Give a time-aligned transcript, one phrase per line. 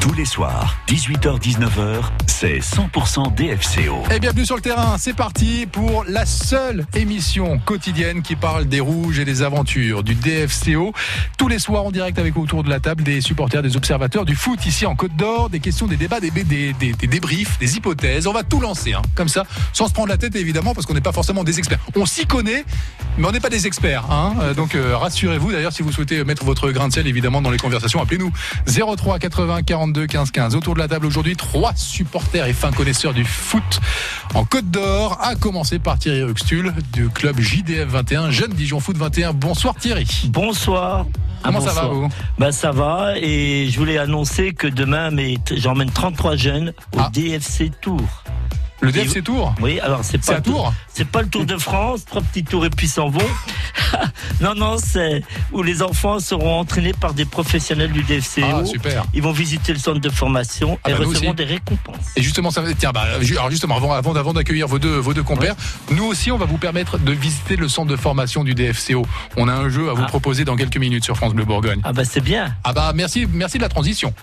[0.00, 4.10] Tous les soirs, 18h-19h, c'est 100% DFCO.
[4.10, 8.80] Et bienvenue sur le terrain, c'est parti pour la seule émission quotidienne qui parle des
[8.80, 10.94] rouges et des aventures du DFCO.
[11.36, 14.34] Tous les soirs en direct avec autour de la table des supporters, des observateurs du
[14.34, 18.26] foot ici en Côte d'Or, des questions, des débats, des, des, des, débriefs, des hypothèses.
[18.26, 19.44] On va tout lancer, hein, comme ça,
[19.74, 21.80] sans se prendre la tête évidemment, parce qu'on n'est pas forcément des experts.
[21.94, 22.64] On s'y connaît,
[23.18, 24.10] mais on n'est pas des experts.
[24.10, 24.34] Hein.
[24.40, 27.50] Euh, donc euh, rassurez-vous, d'ailleurs, si vous souhaitez mettre votre grain de sel évidemment dans
[27.50, 28.32] les conversations, appelez-nous
[28.96, 29.62] 03 80
[29.92, 30.54] 42 15 15.
[30.56, 33.80] Autour de la table aujourd'hui, trois supporters et fins connaisseurs du foot
[34.34, 38.96] en Côte d'Or, à commencer par Thierry Ruxtul du club JDF 21, Jeune Dijon Foot
[38.96, 39.32] 21.
[39.32, 40.06] Bonsoir Thierry.
[40.28, 41.06] Bonsoir.
[41.42, 42.08] Comment ça va vous?
[42.38, 45.10] Bah, Ça va et je voulais annoncer que demain
[45.56, 47.10] j'emmène 33 jeunes au Ah.
[47.12, 48.00] DFC Tour.
[48.80, 52.22] Le DFC Tour Oui, alors c'est pas Tours C'est pas le Tour de France, trois
[52.22, 53.20] petits tours et puis s'en vont.
[54.40, 55.22] non, non, c'est
[55.52, 58.42] où les enfants seront entraînés par des professionnels du DFCO.
[58.44, 59.04] Ah, super.
[59.14, 61.96] Ils vont visiter le centre de formation Ah et bah, recevront des récompenses.
[62.16, 65.22] Et justement, ça tiens, bah, alors justement, avant, avant, avant d'accueillir vos deux, vos deux
[65.22, 65.54] compères,
[65.90, 69.04] nous aussi, on va vous permettre de visiter le centre de formation du DFCO.
[69.36, 70.06] On a un jeu à vous Ah.
[70.06, 71.80] proposer dans quelques minutes sur France Bleu Bourgogne.
[71.84, 74.14] Ah bah c'est bien, Ah bah merci, merci de la transition.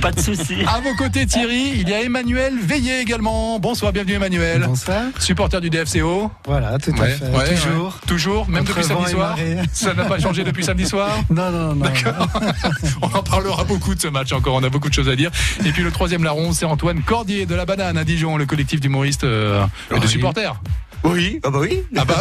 [0.00, 0.56] pas de souci.
[0.66, 3.58] À vos côtés, Thierry, il y a Emmanuel Veillé également.
[3.58, 4.64] Bonsoir, bienvenue Emmanuel.
[4.66, 5.02] Bonsoir.
[5.18, 6.30] Supporter du DFCO.
[6.46, 7.24] Voilà, tout à Ouais, fait.
[7.26, 7.86] ouais, Toujours.
[7.86, 8.06] ouais.
[8.06, 9.36] Toujours, même Entre depuis samedi soir.
[9.72, 11.10] Ça n'a pas changé depuis samedi soir.
[11.30, 11.84] Non, non, non.
[11.84, 12.28] D'accord.
[13.02, 14.54] On en parlera beaucoup de ce match encore.
[14.54, 15.30] On a beaucoup de choses à dire.
[15.64, 18.80] Et puis le troisième larron, c'est Antoine Cordier de la Banane à Dijon, le collectif
[18.80, 20.60] d'humoristes euh, et de supporters.
[21.04, 21.82] Oui, ah bah oui.
[21.96, 22.16] Ah bah,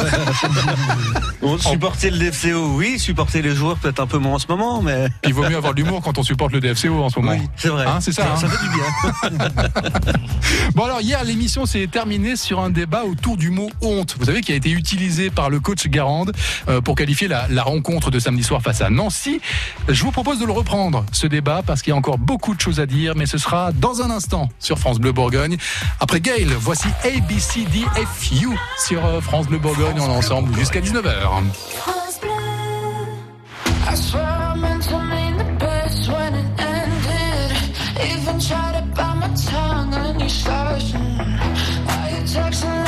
[1.42, 2.98] Bon, supporter le DFCO, oui.
[2.98, 5.08] Supporter les joueurs, peut-être un peu moins en ce moment, mais.
[5.26, 7.34] il vaut mieux avoir de l'humour quand on supporte le DFCO en ce moment.
[7.34, 7.86] Oui, c'est vrai.
[7.86, 8.50] Hein, c'est ça, Ça, hein.
[8.50, 10.14] fait du bien.
[10.76, 14.16] Bon alors hier l'émission s'est terminée sur un débat autour du mot honte.
[14.20, 16.32] Vous savez qui a été utilisé par le coach Garande
[16.68, 19.42] euh, pour qualifier la, la rencontre de samedi soir face à Nancy.
[19.88, 22.62] Je vous propose de le reprendre ce débat parce qu'il y a encore beaucoup de
[22.62, 25.58] choses à dire, mais ce sera dans un instant sur France Bleu Bourgogne.
[26.00, 30.00] Après Gail, voici ABCDFU sur euh, France Bleu Bourgogne.
[30.00, 31.12] On ensemble jusqu'à 19h.
[31.76, 32.30] France Bleu.
[33.92, 37.58] I swear I meant to mean the best when it ended.
[38.12, 40.84] Even tried to bite my tongue and you started.
[41.86, 42.79] Why you texting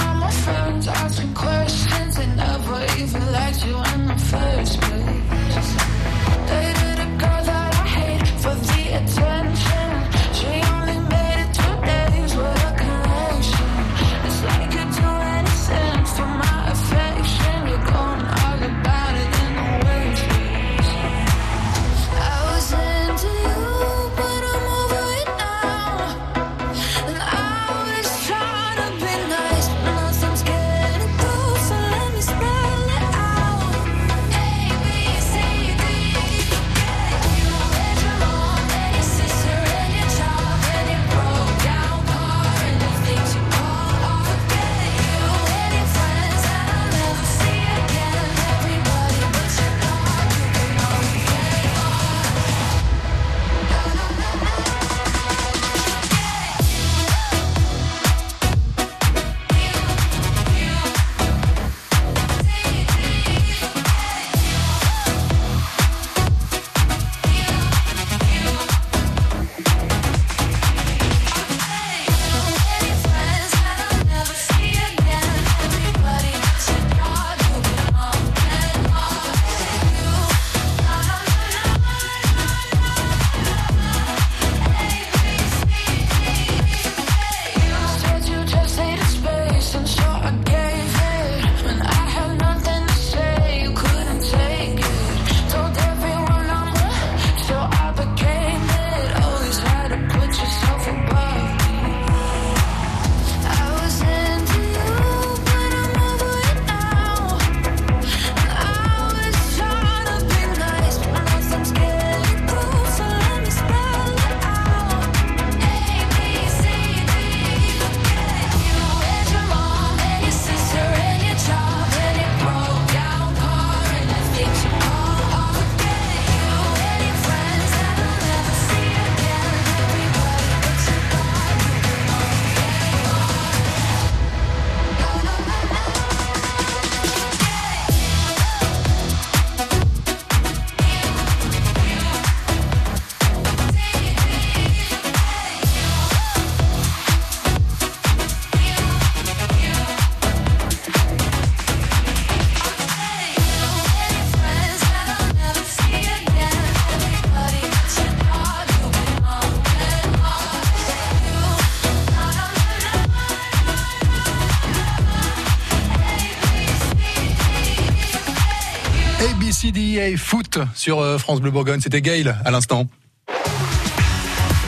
[170.18, 171.80] Foot sur euh, France Bleu Bourgogne.
[171.80, 172.88] C'était Gail à l'instant.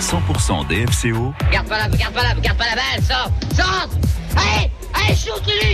[0.02, 3.90] 100% DFCO Garde pas la, garde pas la, garde pas la balle, sors, sors
[4.36, 4.70] Allez,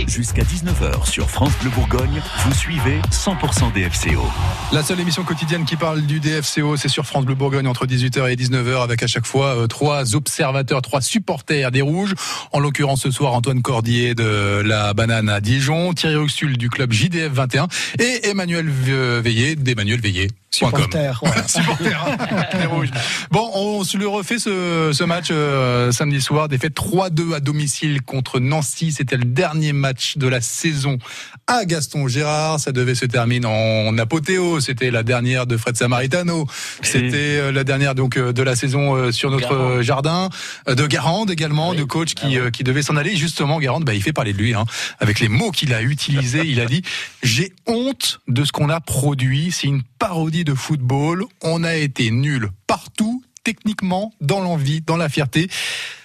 [0.06, 2.20] jusqu'à 19h sur France Bleu Bourgogne.
[2.44, 4.24] Vous suivez 100% DFCO.
[4.72, 8.30] La seule émission quotidienne qui parle du DFCO, c'est sur France Bleu Bourgogne entre 18h
[8.30, 12.14] et 19h avec à chaque fois euh, trois observateurs, trois supporters des Rouges.
[12.52, 16.92] En l'occurrence ce soir Antoine Cordier de la Banane à Dijon, Thierry Ruxul du club
[16.92, 17.66] JDF 21
[17.98, 20.28] et Emmanuel Ve- Veillé d'Emmanuel Veillé.
[20.52, 21.30] Supporter, ouais.
[21.46, 22.90] Supporter hein, Rouges.
[23.30, 28.02] Bon, on se le refait ce, ce match euh, samedi soir, défaite 3-2 à domicile
[28.02, 28.90] contre Nancy.
[28.90, 30.98] C'était le dernier match de la saison
[31.46, 32.58] à Gaston Gérard.
[32.58, 34.64] Ça devait se terminer en apothéose.
[34.66, 36.46] C'était la dernière de Fred Samaritano.
[36.82, 40.30] C'était euh, la dernière donc euh, de la saison euh, sur notre jardin.
[40.68, 41.76] Euh, De Garande également, Oui.
[41.76, 43.14] de coach qui, Ah euh, qui devait s'en aller.
[43.14, 44.52] Justement, Garande, bah, il fait parler de lui.
[44.54, 44.64] Hein,
[44.98, 46.82] avec les mots qu'il a utilisés, il a dit
[47.22, 49.52] «J'ai honte de ce qu'on a produit.
[49.52, 51.24] C'est une parodie de football.
[51.42, 55.48] On a été nul partout, techniquement, dans l'envie, dans la fierté.»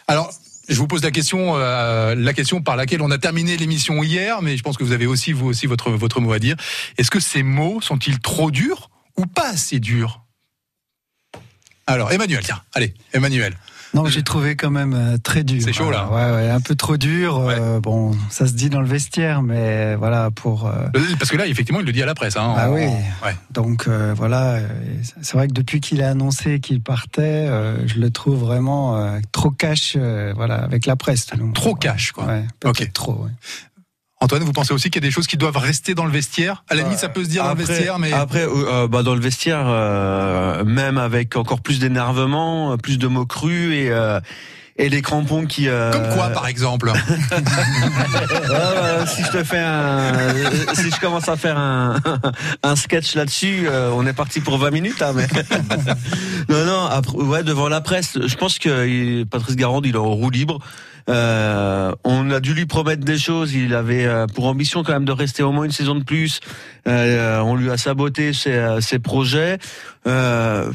[0.07, 0.31] Alors,
[0.67, 4.41] je vous pose la question, euh, la question par laquelle on a terminé l'émission hier,
[4.41, 6.55] mais je pense que vous avez aussi vous aussi votre votre mot à dire.
[6.97, 10.23] Est-ce que ces mots sont-ils trop durs ou pas assez durs?
[11.87, 13.55] Alors, Emmanuel, tiens, allez, Emmanuel.
[13.95, 15.61] Non, j'ai trouvé quand même euh, très dur.
[15.63, 16.09] C'est chaud, là.
[16.11, 17.37] Ouais, ouais, un peu trop dur.
[17.39, 20.67] euh, bon, ça se dit dans le vestiaire, mais voilà, pour.
[20.67, 20.87] euh,
[21.17, 22.35] Parce que là, effectivement, il le dit à la presse.
[22.37, 22.85] Hein, Ah oui.
[23.51, 24.59] Donc euh, voilà,
[25.21, 27.47] c'est vrai que depuis qu'il a annoncé qu'il partait,
[27.85, 29.95] je le trouve vraiment trop cash,
[30.35, 31.25] voilà, avec la presse.
[31.25, 31.55] tout le monde.
[31.55, 32.27] Trop cash, quoi.
[32.65, 32.91] Ok.
[32.93, 33.27] trop.
[34.21, 36.63] Antoine, vous pensez aussi qu'il y a des choses qui doivent rester dans le vestiaire?
[36.69, 38.49] À la limite, ça peut se dire dans le Après- vestiaire, mais après, euh,
[38.83, 43.25] euh, bah, dans le vestiaire, euh, même avec encore plus d'énervement, euh, plus de mots
[43.25, 44.21] crus et euh,
[44.77, 45.67] et les crampons qui.
[45.67, 46.91] euh, comme quoi, par exemple
[49.07, 51.95] si je te fais un, euh, si je commence à faire un,
[52.63, 55.27] un sketch là-dessus, euh, on est parti pour 20 minutes, hein, mais.
[56.49, 60.05] non, non, après, ouais, devant la presse, je pense que Patrice Garande, il est en
[60.11, 60.59] roue libre.
[61.09, 63.53] Euh, on a dû lui promettre des choses.
[63.53, 66.39] Il avait euh, pour ambition quand même de rester au moins une saison de plus.
[66.87, 69.59] Euh, on lui a saboté ses, euh, ses projets.
[70.07, 70.71] Euh,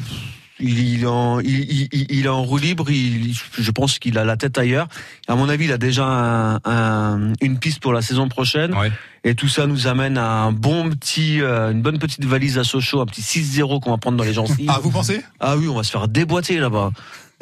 [0.63, 2.89] il, en, il, il- il est en roue libre.
[2.91, 4.87] Il, je pense qu'il a la tête ailleurs.
[5.27, 8.73] À mon avis, il a déjà un- un- une piste pour la saison prochaine.
[8.75, 8.91] Ouais.
[9.23, 12.63] Et tout ça nous amène à un bon petit, euh, une bonne petite valise à
[12.63, 14.67] Sochaux, un petit 6-0 qu'on va prendre dans les gencives.
[14.69, 15.21] Ah, vous pensez?
[15.39, 16.91] Ah oui, on va se faire déboîter là-bas.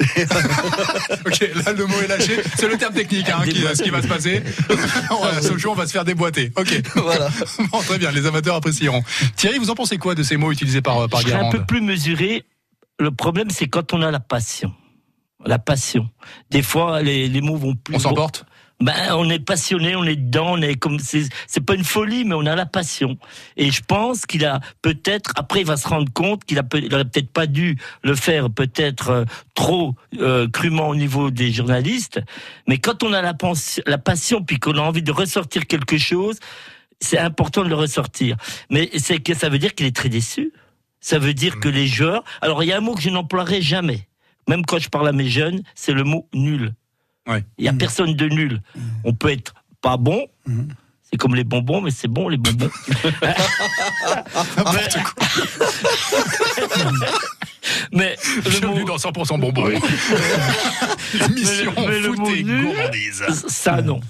[1.26, 2.40] Ok, là le mot est lâché.
[2.56, 4.42] C'est le terme technique hein, qui, ce qui va se passer.
[4.68, 6.52] va, Sochaux, on va se faire déboîter.
[6.56, 6.82] Ok.
[6.94, 7.28] Voilà.
[7.70, 9.02] Bon, très bien, les amateurs apprécieront.
[9.36, 11.64] Thierry, vous en pensez quoi de ces mots utilisés par, par Je serais un peu
[11.64, 12.44] plus mesuré.
[12.98, 14.72] Le problème, c'est quand on a la passion.
[15.44, 16.08] La passion.
[16.50, 17.96] Des fois, les, les mots vont plus.
[17.96, 18.44] On s'emporte
[18.80, 22.24] Ben, on est passionné, on est dedans, on est comme c'est c'est pas une folie,
[22.24, 23.18] mais on a la passion.
[23.58, 27.30] Et je pense qu'il a peut-être après il va se rendre compte qu'il a peut-être
[27.30, 29.24] pas dû le faire peut-être euh,
[29.54, 32.20] trop euh, crûment au niveau des journalistes.
[32.66, 33.34] Mais quand on a la,
[33.84, 36.38] la passion puis qu'on a envie de ressortir quelque chose,
[37.00, 38.36] c'est important de le ressortir.
[38.70, 40.54] Mais c'est que ça veut dire qu'il est très déçu.
[41.00, 42.24] Ça veut dire que les joueurs.
[42.40, 44.08] Alors il y a un mot que je n'emploierai jamais,
[44.48, 46.72] même quand je parle à mes jeunes, c'est le mot nul.
[47.30, 47.44] Ouais.
[47.58, 48.60] Il y a personne de nul.
[49.04, 50.26] On peut être pas bon.
[50.46, 50.68] Mhm.
[51.10, 52.68] C'est comme les bonbons, mais c'est bon les bonbons.
[57.92, 58.16] Mais
[58.60, 59.68] le mot, dans 100% bonbon.
[61.30, 63.22] Mission Mais le- mais le foot mot et nul, gourmandise.
[63.48, 64.00] ça non.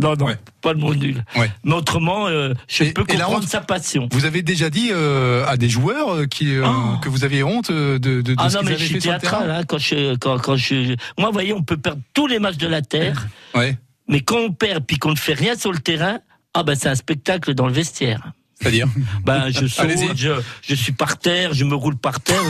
[0.00, 0.36] Non, non, Ouais.
[0.60, 1.24] pas le mot nul.
[1.36, 1.50] Ouais.
[1.64, 4.08] Mais autrement, euh, je Et- peux comprendre honte sa passion.
[4.12, 6.98] Vous avez déjà dit euh, à des joueurs euh, qui, euh, Oh.
[7.02, 8.94] que vous aviez honte de, de, de Ah ce non, qu'ils mais avaient je suis
[8.94, 11.76] fait sur le théâtral, hein, quand je, quand, quand je, moi, vous voyez, on peut
[11.76, 13.78] perdre tous les matchs de la terre, Ouais.
[14.08, 16.18] mais quand on perd puis qu'on ne fait rien sur le terrain,
[16.52, 18.32] ah ben c'est un spectacle dans le vestiaire.
[18.60, 18.86] C'est-à-dire
[19.24, 20.30] Ben je saute, je,
[20.62, 22.40] je suis par terre, je me roule par terre.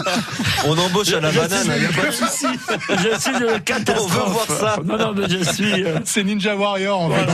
[0.66, 2.46] On embauche à la Je banane, il n'y a pas de souci.
[2.90, 4.12] je suis de catastrophe.
[4.16, 4.78] On veut voir ça.
[4.84, 5.84] Non, non, mais je suis.
[5.84, 7.26] euh, C'est Ninja Warrior en fait.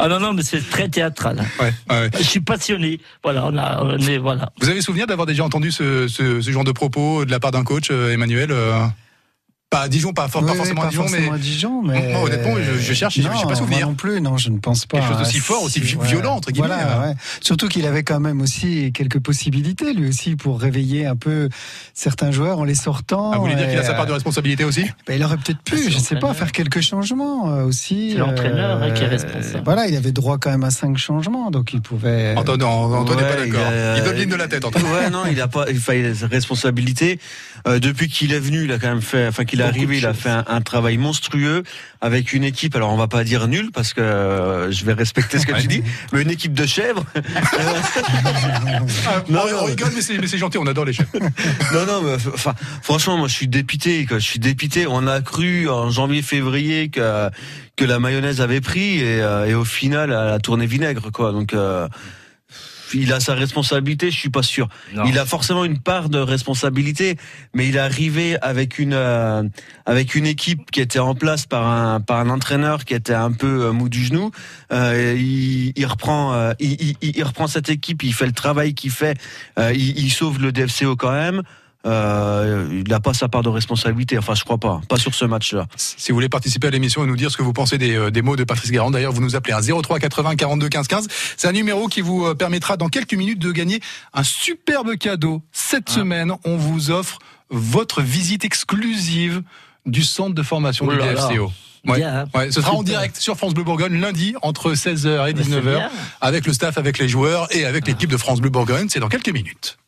[0.00, 1.44] Ah non, non, mais c'est très théâtral.
[1.60, 2.10] Ouais, ouais.
[2.16, 3.00] Je suis passionné.
[3.24, 4.50] Voilà, on a, on est, voilà.
[4.60, 7.50] Vous avez souvenir d'avoir déjà entendu ce, ce, ce genre de propos de la part
[7.50, 8.78] d'un coach, euh, Emmanuel euh,
[9.70, 11.82] Pas à Dijon, pas, for- pas Oui, forcément oui, à Dijon, mais forcément à Dijon,
[11.82, 13.80] mais Moi, honnêtement, je- je cherche et je- non, j'ai pas souvenir.
[13.80, 14.96] moi non plus, non, je ne pense pas.
[14.98, 17.08] Quelque chose d'aussi fort, aussi vi- violent, entre guillemets, Voilà, euh.
[17.10, 17.14] ouais.
[17.42, 21.50] Surtout qu'il avait quand même aussi quelques possibilités, lui aussi, pour réveiller un peu
[21.92, 23.30] certains joueurs en les sortant.
[23.30, 25.36] Ah, vous voulez dire qu'il a sa part euh, de responsabilité aussi bah, il aurait
[25.36, 28.12] peut-être Ah, pu, c'est je sais pas, faire quelques changements euh, aussi.
[28.12, 29.64] C'est l'entraîneur, hein, qui est responsable.
[29.66, 32.34] Voilà, il avait droit quand même à cinq changements, donc il pouvait.
[32.38, 33.72] Antoine, Antoine n'est pas Ouais, d'accord.
[33.98, 34.84] il donne ligne de la tête, Antoine.
[34.84, 35.78] Ouais, non, il a pas, il
[36.30, 37.18] responsabilité.
[37.66, 39.98] Euh, depuis qu'il est venu, il a quand même fait, enfin qu'il qu'il est arrivé,
[39.98, 41.62] il a fait un, un travail monstrueux
[42.00, 42.76] avec une équipe.
[42.76, 45.60] Alors on va pas dire nulle parce que euh, je vais respecter ce que Ouais.
[45.62, 47.04] tu dis, mais une équipe de chèvres.
[49.28, 49.58] Non, on, non.
[49.62, 51.12] on rigole, mais c'est mais c'est gentil, on adore les chefs.
[51.72, 54.06] non, non, mais enfin, franchement, moi, je suis dépité.
[54.06, 54.18] Quoi.
[54.18, 54.86] Je suis dépité.
[54.86, 57.30] On a cru en janvier-février que
[57.76, 61.32] que la mayonnaise avait pris et, euh, et au final, elle a tourné vinaigre, quoi.
[61.32, 61.54] Donc.
[61.54, 61.88] euh,
[62.94, 64.68] il a sa responsabilité, je suis pas sûr.
[64.94, 65.04] Non.
[65.06, 67.16] Il a forcément une part de responsabilité,
[67.54, 69.42] mais il est arrivé avec une euh,
[69.86, 73.32] avec une équipe qui était en place par un par un entraîneur qui était un
[73.32, 74.30] peu euh, mou du genou.
[74.72, 78.74] Euh, il, il reprend euh, il, il- il reprend cette équipe, il fait le travail
[78.74, 79.18] qu'il fait,
[79.58, 81.42] euh, il, il sauve le DFCO quand même.
[81.86, 84.18] Euh, il n'a pas sa part de responsabilité.
[84.18, 84.80] Enfin, je crois pas.
[84.88, 85.66] Pas sur ce match-là.
[85.76, 88.10] Si vous voulez participer à l'émission et nous dire ce que vous pensez des, euh,
[88.10, 91.06] des mots de Patrice Garand, d'ailleurs, vous nous appelez à 03 80 42 15 15.
[91.36, 93.80] C'est un numéro qui vous euh, permettra dans quelques minutes de gagner
[94.12, 95.42] un superbe cadeau.
[95.52, 97.18] Cette semaine, on vous offre
[97.50, 99.42] votre visite exclusive
[99.86, 100.98] du centre de formation Oh du.
[100.98, 101.52] DFCO.
[101.86, 101.98] Ouais.
[101.98, 102.26] Bien.
[102.34, 105.50] Ouais, ce sera en direct sur France Bleu Bourgogne lundi entre 16h et Mais c'est
[105.50, 105.90] 19h bien.
[106.20, 108.88] avec le staff, avec les joueurs et avec l'équipe de France Bleu Bourgogne.
[108.90, 109.78] C'est dans quelques minutes.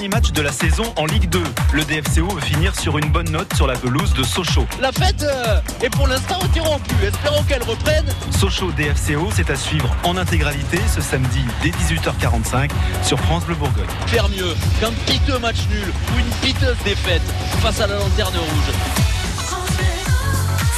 [0.00, 1.42] Dernier match de la saison en Ligue 2.
[1.74, 4.66] Le DFCO veut finir sur une bonne note sur la pelouse de Sochaux.
[4.80, 6.94] La fête euh, est pour l'instant interrompue.
[7.04, 8.06] Espérons qu'elle reprenne.
[8.30, 12.70] Sochaux DFCO, c'est à suivre en intégralité ce samedi dès 18h45
[13.02, 13.84] sur France Bleu Bourgogne.
[14.06, 17.20] Faire mieux qu'un piteux match nul ou une piteuse défaite
[17.60, 18.74] face à la lanterne rouge.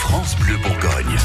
[0.00, 1.16] France Bleu Bourgogne.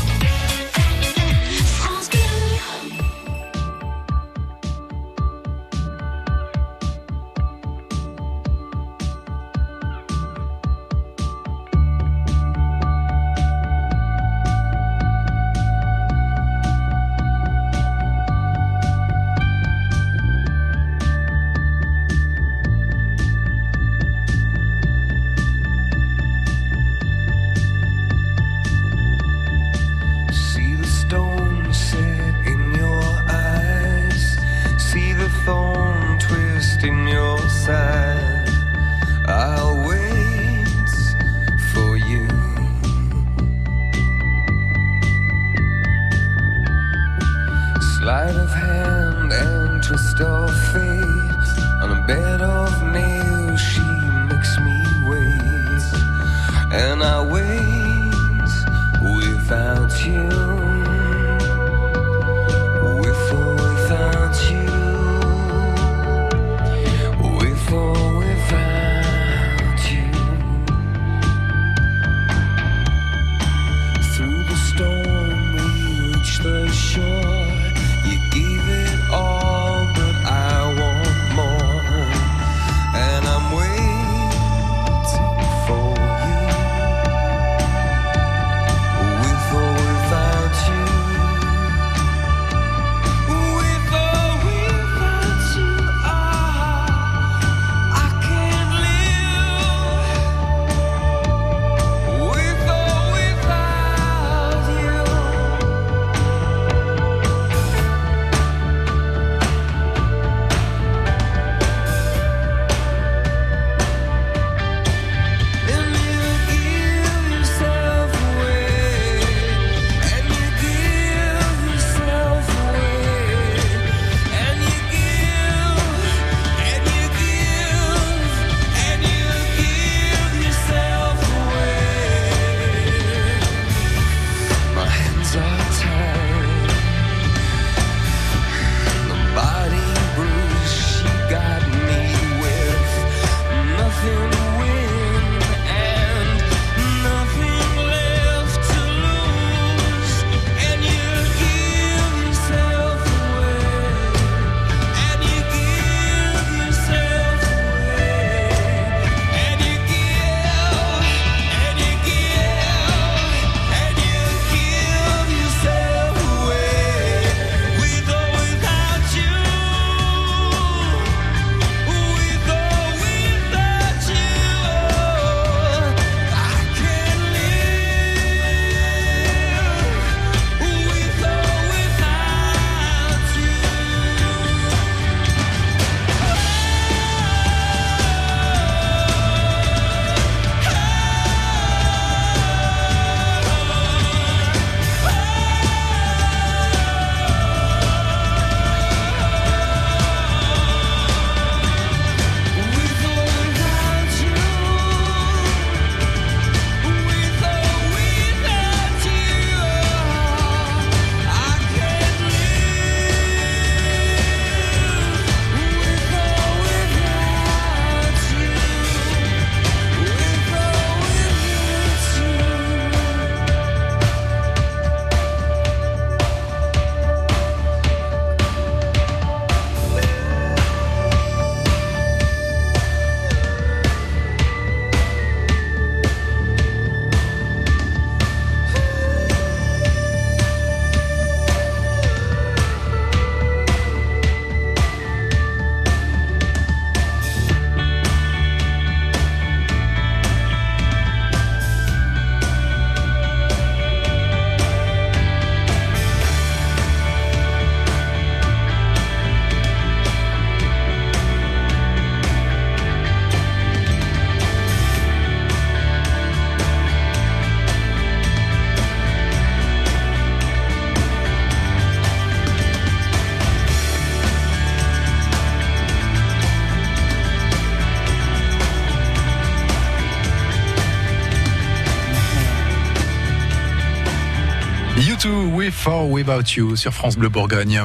[286.18, 287.80] Without you sur France Bleu Bourgogne.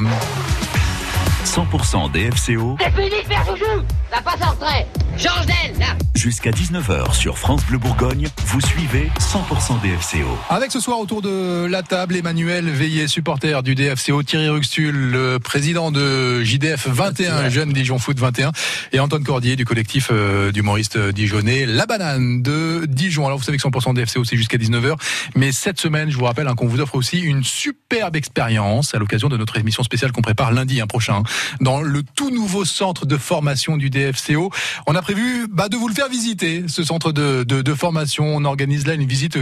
[1.45, 4.87] 100% DFCO C'est fini de faire joujou Ça passe en retrait.
[5.19, 8.28] Change d'aile, là jusqu'à 19h sur France Bleu Bourgogne.
[8.47, 10.38] Vous suivez 100% DFCO.
[10.50, 15.38] Avec ce soir autour de la table, Emmanuel Veillet, supporter du DFCO, Thierry Ruxtul, le
[15.38, 18.52] président de JDF 21, Jeune Dijon Foot 21,
[18.92, 23.26] et Antoine Cordier du collectif euh, d'humoristes dijonnais, La Banane de Dijon.
[23.26, 24.97] Alors vous savez que 100% DFCO c'est jusqu'à 19h,
[25.35, 28.99] mais cette semaine, je vous rappelle hein, qu'on vous offre aussi une superbe expérience à
[28.99, 31.23] l'occasion de notre émission spéciale qu'on prépare lundi hein, prochain
[31.60, 34.50] dans le tout nouveau centre de formation du DFCO.
[34.87, 38.25] On a prévu bah, de vous le faire visiter, ce centre de, de, de formation.
[38.36, 39.38] On organise là une visite,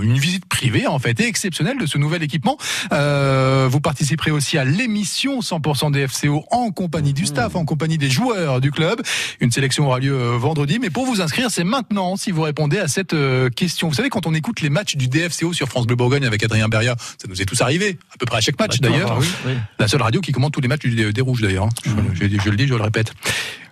[0.00, 2.56] une visite privée en fait, et exceptionnelle de ce nouvel équipement.
[2.92, 8.10] Euh, vous participerez aussi à l'émission 100% DFCO en compagnie du staff, en compagnie des
[8.10, 9.00] joueurs du club.
[9.40, 12.78] Une sélection aura lieu euh, vendredi, mais pour vous inscrire, c'est maintenant si vous répondez
[12.78, 13.88] à cette euh, question.
[13.88, 16.68] Vous savez, quand on écoute les matchs du DFCO sur France Bleu Bourgogne avec Adrien
[16.68, 19.18] Beria, ça nous est tous arrivé, à peu près à chaque match d'ailleurs.
[19.18, 19.52] Oui, oui.
[19.78, 21.64] La seule radio qui commente tous les matchs du- des Rouges d'ailleurs.
[21.66, 21.68] hein.
[22.14, 23.12] Je, je- je le dis, je le répète.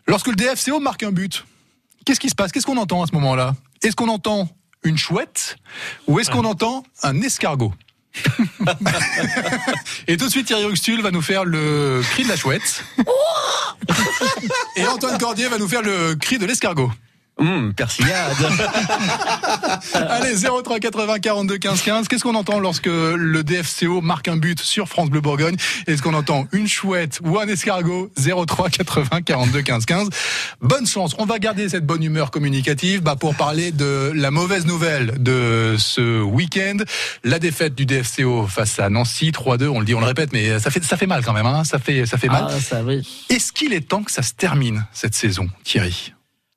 [0.06, 1.44] Lorsque le DFCO marque un but,
[2.04, 2.52] qu'est-ce qui se passe?
[2.52, 3.54] Qu'est-ce qu'on entend à ce moment-là?
[3.82, 4.48] Est-ce qu'on entend
[4.82, 5.56] une chouette
[6.06, 7.72] ou est-ce qu'on entend un escargot?
[10.08, 12.84] Et tout de suite, Thierry Ruxtul va nous faire le cri de la chouette.
[14.76, 16.90] Et Antoine Cordier va nous faire le cri de l'escargot.
[17.40, 18.36] Hum, persillade.
[19.94, 22.08] Allez, 03 80 42 15 15.
[22.08, 25.56] Qu'est-ce qu'on entend lorsque le DFCO marque un but sur France Bleu Bourgogne?
[25.86, 28.10] Est-ce qu'on entend une chouette ou un escargot?
[28.18, 30.08] 03 80 42 15 15.
[30.60, 31.14] Bonne chance.
[31.18, 35.76] On va garder cette bonne humeur communicative bah, pour parler de la mauvaise nouvelle de
[35.78, 36.76] ce week-end.
[37.24, 39.68] La défaite du DFCO face à Nancy 3-2.
[39.68, 41.46] On le dit, on le répète, mais ça fait, ça fait mal quand même.
[41.46, 41.64] Hein.
[41.64, 42.48] Ça fait, ça fait mal.
[42.50, 43.26] Ah, ça, oui.
[43.30, 46.12] Est-ce qu'il est temps que ça se termine cette saison, Thierry?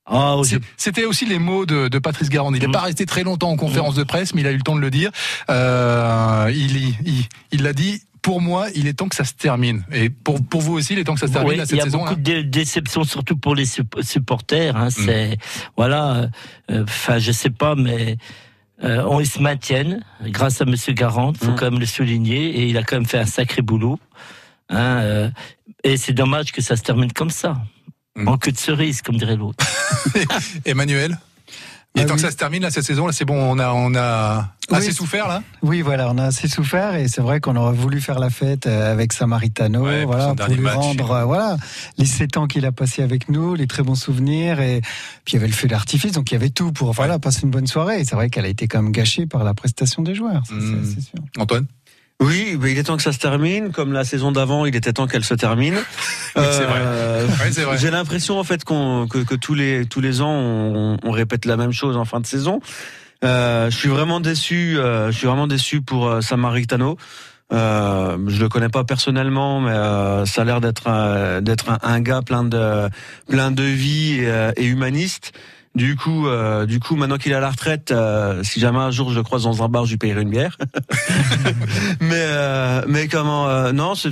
[0.06, 0.36] Ah,
[0.78, 2.54] C'était aussi les mots de, de Patrice Garand.
[2.54, 2.72] Il n'est Mm.
[2.72, 4.82] pas resté très longtemps en conférence de presse, mais il a eu le temps de
[4.82, 5.12] le dire.
[5.50, 8.02] Euh, il il- il- il l'a dit.
[8.22, 9.84] Pour moi, il est temps que ça se termine.
[9.92, 11.76] Et pour, pour vous aussi, il est temps que ça se termine Oui, il cette
[11.78, 11.98] y a saison.
[12.00, 12.18] beaucoup hein.
[12.18, 14.74] de dé- déceptions, surtout pour les sup- supporters.
[14.74, 14.78] Mm.
[14.82, 15.38] Hein, C'est
[15.76, 16.30] voilà,
[16.72, 18.16] euh, enfin, je sais pas, mais
[18.82, 21.34] euh, on ils se maintiennent grâce à Monsieur Garand.
[21.34, 21.56] Faut Mm.
[21.56, 24.00] quand même le souligner, et il a quand même fait un sacré boulot.
[24.70, 25.30] Hein, euh,
[25.84, 27.58] et c'est dommage que ça se termine comme ça,
[28.16, 28.28] Mm.
[28.28, 29.66] en queue de cerise, comme dirait l'autre.
[30.66, 31.18] Emmanuel
[31.96, 32.22] il est Ah temps oui.
[32.22, 33.06] que ça se termine là cette saison.
[33.06, 33.36] Là, c'est bon.
[33.40, 34.94] On a, on a assez Oui.
[34.96, 35.44] souffert là?
[35.62, 38.66] Oui, voilà, on a assez souffert et c'est vrai qu'on aurait voulu faire la fête
[38.66, 40.74] euh, avec Samaritano, Ouais, voilà, pour lui match.
[40.74, 41.56] rendre, euh, voilà,
[42.00, 44.82] les sept ans qu'il a passé avec nous, les très bons souvenirs et
[45.24, 47.42] puis il y avait le feu d'artifice, donc il y avait tout pour, voilà, passer
[47.44, 48.00] une bonne soirée.
[48.02, 50.56] Et c'est vrai qu'elle a été quand même gâchée par la prestation des joueurs, ça,
[50.58, 50.96] c'est- Mm.
[50.96, 51.20] c'est sûr.
[51.38, 51.68] Antoine?
[52.22, 53.72] Oui, mais il est temps que ça se termine.
[53.72, 55.76] Comme la saison d'avant, il était temps qu'elle se termine.
[56.36, 56.80] Oui, c'est vrai.
[56.82, 57.78] Euh, vrai.
[57.78, 61.46] J'ai l'impression en fait qu'on que, que tous les tous les ans on, on répète
[61.46, 62.60] la même chose en fin de saison.
[63.24, 64.80] Euh, je suis vraiment déçu.
[64.80, 66.98] euh, je suis vraiment déçu pour Samaritano.
[67.52, 71.78] Euh, je le connais pas personnellement, mais euh, ça a l'air d'être un, d'être un,
[71.84, 72.90] un gars plein de
[73.30, 75.34] plein de vie et, et humaniste.
[75.76, 78.92] Du coup, euh, du coup, maintenant qu'il est à la retraite, euh, si jamais un
[78.92, 80.58] jour je le croise dans un bar, je lui payerai une bière.
[82.00, 84.12] mais euh, mais comment euh, Non, c'est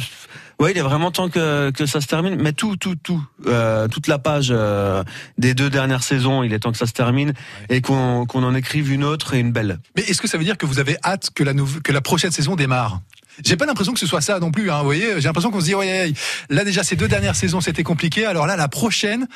[0.62, 2.36] Ouais, il est vraiment temps que, que ça se termine.
[2.40, 5.04] Mais tout, tout, tout, euh, toute la page euh,
[5.40, 7.34] des deux dernières saisons, il est temps que ça se termine
[7.70, 9.80] et qu'on qu'on en écrive une autre et une belle.
[9.96, 12.30] Mais est-ce que ça veut dire que vous avez hâte que la, que la prochaine
[12.30, 13.02] saison démarre?
[13.46, 15.14] J'ai pas l'impression que ce soit ça non plus, hein, vous voyez.
[15.18, 16.14] J'ai l'impression qu'on se dit, ouais,
[16.50, 19.28] là déjà ces deux dernières saisons c'était compliqué, alors là la prochaine,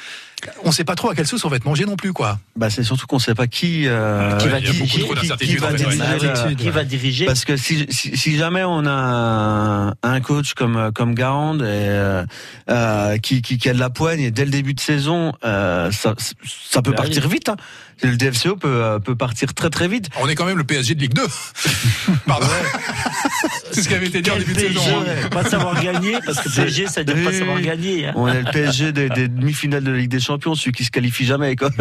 [0.63, 2.39] on sait pas trop à quelle sauce on va être mangé non plus, quoi.
[2.55, 5.59] Bah, c'est surtout qu'on sait pas qui euh, Qui va diriger, trop qui- qui d'incertitudes,
[5.59, 5.95] va en fait, ouais.
[5.95, 10.53] diriger la- qui va diriger Parce que si, si, si jamais on a un, coach
[10.53, 12.25] comme comme Garand et euh,
[12.69, 15.91] euh, qui, qui qui a de la poigne et dès le début de saison, euh,
[15.91, 16.13] ça
[16.69, 17.49] ça peut Bah partir vite.
[17.49, 17.55] Hein.
[18.03, 20.09] Le DFCO peut euh, peut partir très très vite.
[20.21, 21.21] On est quand même le PSG de Ligue 2.
[22.27, 22.47] Pardon.
[23.71, 25.01] C'est ce qui avait été dit en début de PSG, saison.
[25.01, 25.29] hein.
[25.31, 27.63] Pas savoir gagner, parce que PSG, ça ne veut pas Oui, savoir oui.
[27.63, 28.07] gagner.
[28.07, 28.13] hein.
[28.15, 30.91] On est le PSG des, des demi-finales de la Ligue des Champions, celui qui se
[30.91, 31.55] qualifie jamais.
[31.55, 31.69] Quoi.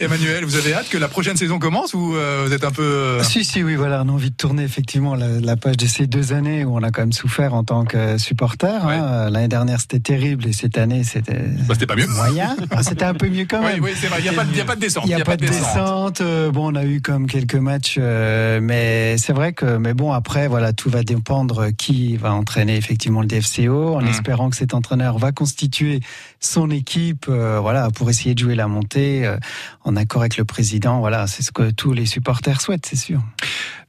[0.00, 2.82] Emmanuel, vous avez hâte que la prochaine saison commence ou euh, vous êtes un peu.
[2.82, 5.86] euh, Si, si, oui, voilà, on a envie de tourner effectivement la, la page de
[5.86, 8.68] ces deux années où on a quand même souffert en tant que supporter.
[8.82, 8.86] hein.
[9.26, 9.30] Ouais.
[9.30, 11.34] L'année dernière, c'était terrible et cette année, c'était
[11.66, 12.06] bah, c'était pas mieux.
[12.06, 12.56] moyen.
[12.70, 13.82] Ah, c'était un peu mieux quand Oui, même.
[13.82, 14.18] oui, c'est vrai.
[14.20, 15.04] Il n'y a, pas de- il y a pas de descente.
[15.06, 16.20] Il n'y a, pas de descente.
[16.20, 20.12] euh, Bon, on a eu comme quelques matchs, euh, mais c'est vrai que, mais bon,
[20.12, 24.08] après, voilà, tout va dépendre qui va entraîner effectivement le DFCO, en Mm.
[24.08, 26.00] espérant que cet entraîneur va constituer
[26.46, 29.36] son équipe, euh, voilà, pour essayer de jouer la montée euh,
[29.84, 31.00] en accord avec le président.
[31.00, 33.20] Voilà, c'est ce que tous les supporters souhaitent, c'est sûr.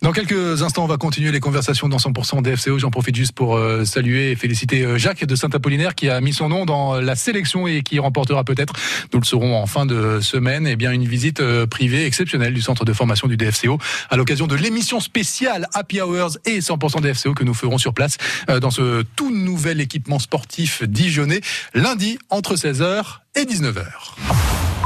[0.02, 2.78] Dans quelques instants, on va continuer les conversations dans 100% DFCO.
[2.78, 6.50] J'en profite juste pour euh, saluer et féliciter Jacques de Saint-Apollinaire qui a mis son
[6.50, 8.74] nom dans la sélection et qui remportera peut-être,
[9.14, 12.86] nous le saurons en fin de semaine, eh bien une visite privée exceptionnelle du centre
[12.86, 17.44] de formation du DFCO à l'occasion de l'émission spéciale Happy Hours et 100% DFCO que
[17.44, 18.18] nous ferons sur place
[18.62, 21.42] dans ce tout nouvel équipement sportif dijonnais
[21.74, 23.04] lundi entre 16h
[23.36, 23.86] et 19h.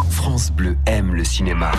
[0.10, 1.72] France Bleu aime le cinéma.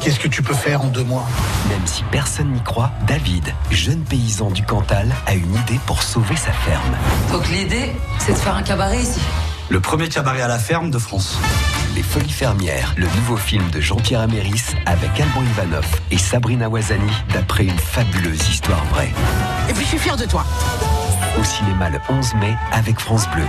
[0.00, 1.26] Qu'est-ce que tu peux faire en deux mois?
[1.68, 6.36] Même si personne n'y croit, David, jeune paysan du Cantal, a une idée pour sauver
[6.36, 6.96] sa ferme.
[7.32, 9.20] Donc l'idée, c'est de faire un cabaret ici.
[9.70, 11.38] Le premier cabaret à la ferme de France.
[11.94, 17.12] Les Folies Fermières, le nouveau film de Jean-Pierre Améris avec Alban Ivanov et Sabrina Wazani
[17.32, 19.12] d'après une fabuleuse histoire vraie.
[19.68, 20.44] Et puis je suis fier de toi.
[21.38, 23.46] Au cinéma le 11 mai avec France Bleu.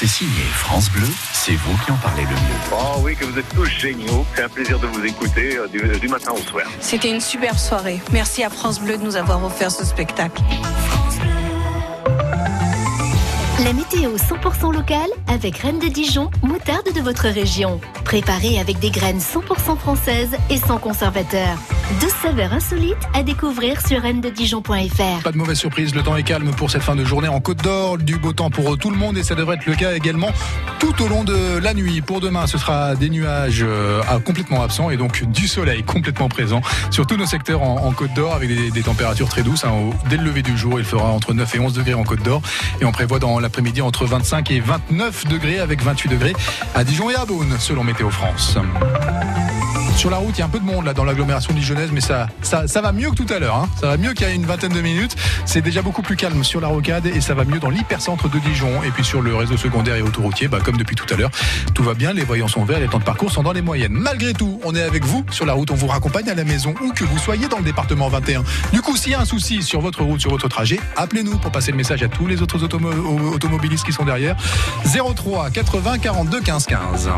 [0.00, 2.60] C'est signé France Bleu, c'est vous qui en parlez le mieux.
[2.72, 4.24] Oh oui, que vous êtes tous géniaux.
[4.34, 6.64] C'est un plaisir de vous écouter euh, du, du matin au soir.
[6.80, 8.00] C'était une superbe soirée.
[8.10, 10.40] Merci à France Bleu de nous avoir offert ce spectacle.
[13.64, 17.78] La météo 100% locale avec Reine de Dijon, moutarde de votre région.
[18.04, 21.58] Préparée avec des graines 100% françaises et sans conservateur.
[22.00, 25.22] Deux saveurs insolites à découvrir sur reine-de-dijon.fr.
[25.22, 27.62] Pas de mauvaise surprise, le temps est calme pour cette fin de journée en Côte
[27.62, 30.30] d'Or, du beau temps pour tout le monde et ça devrait être le cas également
[30.78, 32.00] tout au long de la nuit.
[32.00, 36.62] Pour demain, ce sera des nuages euh, complètement absents et donc du soleil complètement présent
[36.90, 39.64] sur tous nos secteurs en, Côte d'Or avec des, températures très douces.
[39.64, 39.90] hein.
[40.08, 42.40] Dès le lever du jour, il fera entre 9 et 11 degrés en Côte d'Or
[42.80, 46.34] et on prévoit dans l'après-midi entre 25 et 29 degrés avec 28 degrés
[46.76, 48.56] à Dijon et à Beaune selon Météo France.
[50.00, 52.00] Sur la route, il y a un peu de monde là dans l'agglomération dijonnaise, mais
[52.00, 52.26] ça,
[52.80, 53.54] va mieux que tout à l'heure.
[53.56, 53.68] hein.
[53.78, 55.14] Ça va mieux qu'il y a une vingtaine de minutes.
[55.44, 58.38] C'est déjà beaucoup plus calme sur la rocade et ça va mieux dans l'hypercentre de
[58.38, 58.82] Dijon.
[58.82, 61.28] Et puis sur le réseau secondaire et autoroutier, bah, comme depuis tout à l'heure,
[61.74, 62.14] tout va bien.
[62.14, 63.92] Les voyants sont verts, les temps de parcours sont dans les moyennes.
[63.92, 65.70] Malgré tout, on est avec vous sur la route.
[65.70, 68.42] On vous raccompagne à la maison où que vous soyez dans le département 21.
[68.72, 71.52] Du coup, s'il y a un souci sur votre route, sur votre trajet, appelez-nous pour
[71.52, 74.34] passer le message à tous les autres automo- automobilistes qui sont derrière.
[75.14, 77.10] 03 80 42 15 15.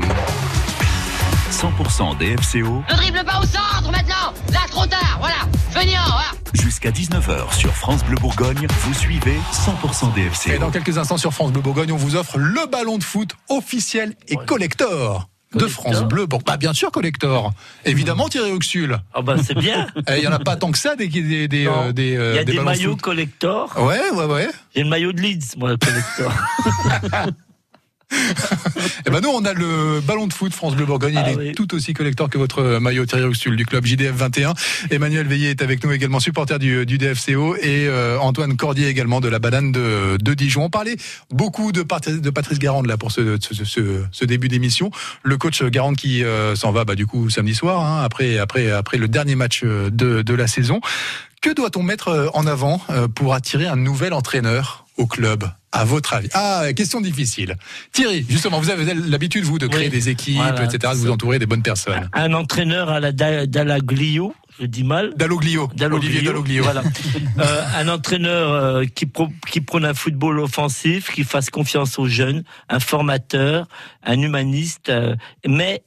[1.52, 5.34] 100% DFCO Ne dribble pas au centre maintenant Là, trop tard, voilà
[5.70, 8.66] Feignant, voilà jusqu'à 19h sur France Bleu Bourgogne.
[8.80, 10.58] Vous suivez 100% Et DFCO.
[10.58, 14.14] dans quelques instants sur France Bleu Bourgogne, on vous offre le ballon de foot officiel
[14.28, 15.28] et collector.
[15.54, 17.52] De France Bleu, bon, bah bien sûr collector.
[17.84, 18.98] Évidemment Thierry Auxul.
[19.14, 19.86] Ah bah c'est bien.
[20.08, 22.32] Eh, Il y en a pas tant que ça des des des, euh, des, euh,
[22.32, 23.02] Il y a des, maillots foot.
[23.02, 23.74] collector.
[23.78, 24.48] Ouais, ouais, ouais.
[24.74, 26.32] J'ai le maillot de Leeds, moi, collector.
[29.06, 31.14] Eh ben nous, on a le ballon de foot France Bleu Bourgogne.
[31.16, 31.52] Ah Il est oui.
[31.52, 34.54] tout aussi collector que votre maillot Thierry Auxul du club JDF 21.
[34.90, 39.20] Emmanuel Veillé est avec nous également, supporter du, du DFCO et euh, Antoine Cordier également
[39.20, 40.64] de la banane de, de Dijon.
[40.64, 40.96] On parlait
[41.30, 44.90] beaucoup de, Pat- de Patrice Garande là pour ce, ce, ce- ce début d'émission.
[45.22, 48.70] Le coach Garande qui euh, s'en va bah, du coup samedi soir hein, après, après,
[48.70, 50.80] après le dernier match euh, de, de la saison.
[51.42, 55.84] Que doit-on mettre euh, en avant euh, pour attirer un nouvel entraîneur au club à
[55.84, 56.28] votre avis?
[56.34, 57.56] Ah, question difficile.
[57.90, 59.90] Thierry, justement, vous avez l'habitude, vous, de créer Oui.
[59.90, 60.62] des équipes, Voilà.
[60.64, 62.08] etc., de vous entourer des bonnes personnes.
[62.12, 65.14] Un entraîneur à la Da- Dallaglio, je dis mal.
[65.16, 66.62] Dalloglio, Olivier Dalloglio.
[66.62, 66.84] Voilà.
[67.40, 72.06] Euh, un entraîneur euh, qui, pro- qui prône un football offensif, qui fasse confiance aux
[72.06, 73.66] jeunes, un formateur,
[74.04, 75.16] un humaniste, euh,
[75.48, 75.82] mais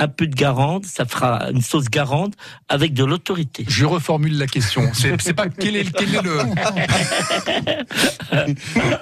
[0.00, 2.34] un peu de garante, ça fera une sauce garante
[2.68, 3.64] avec de l'autorité.
[3.68, 4.90] Je reformule la question.
[4.94, 6.38] C'est pas quel est, quel est le.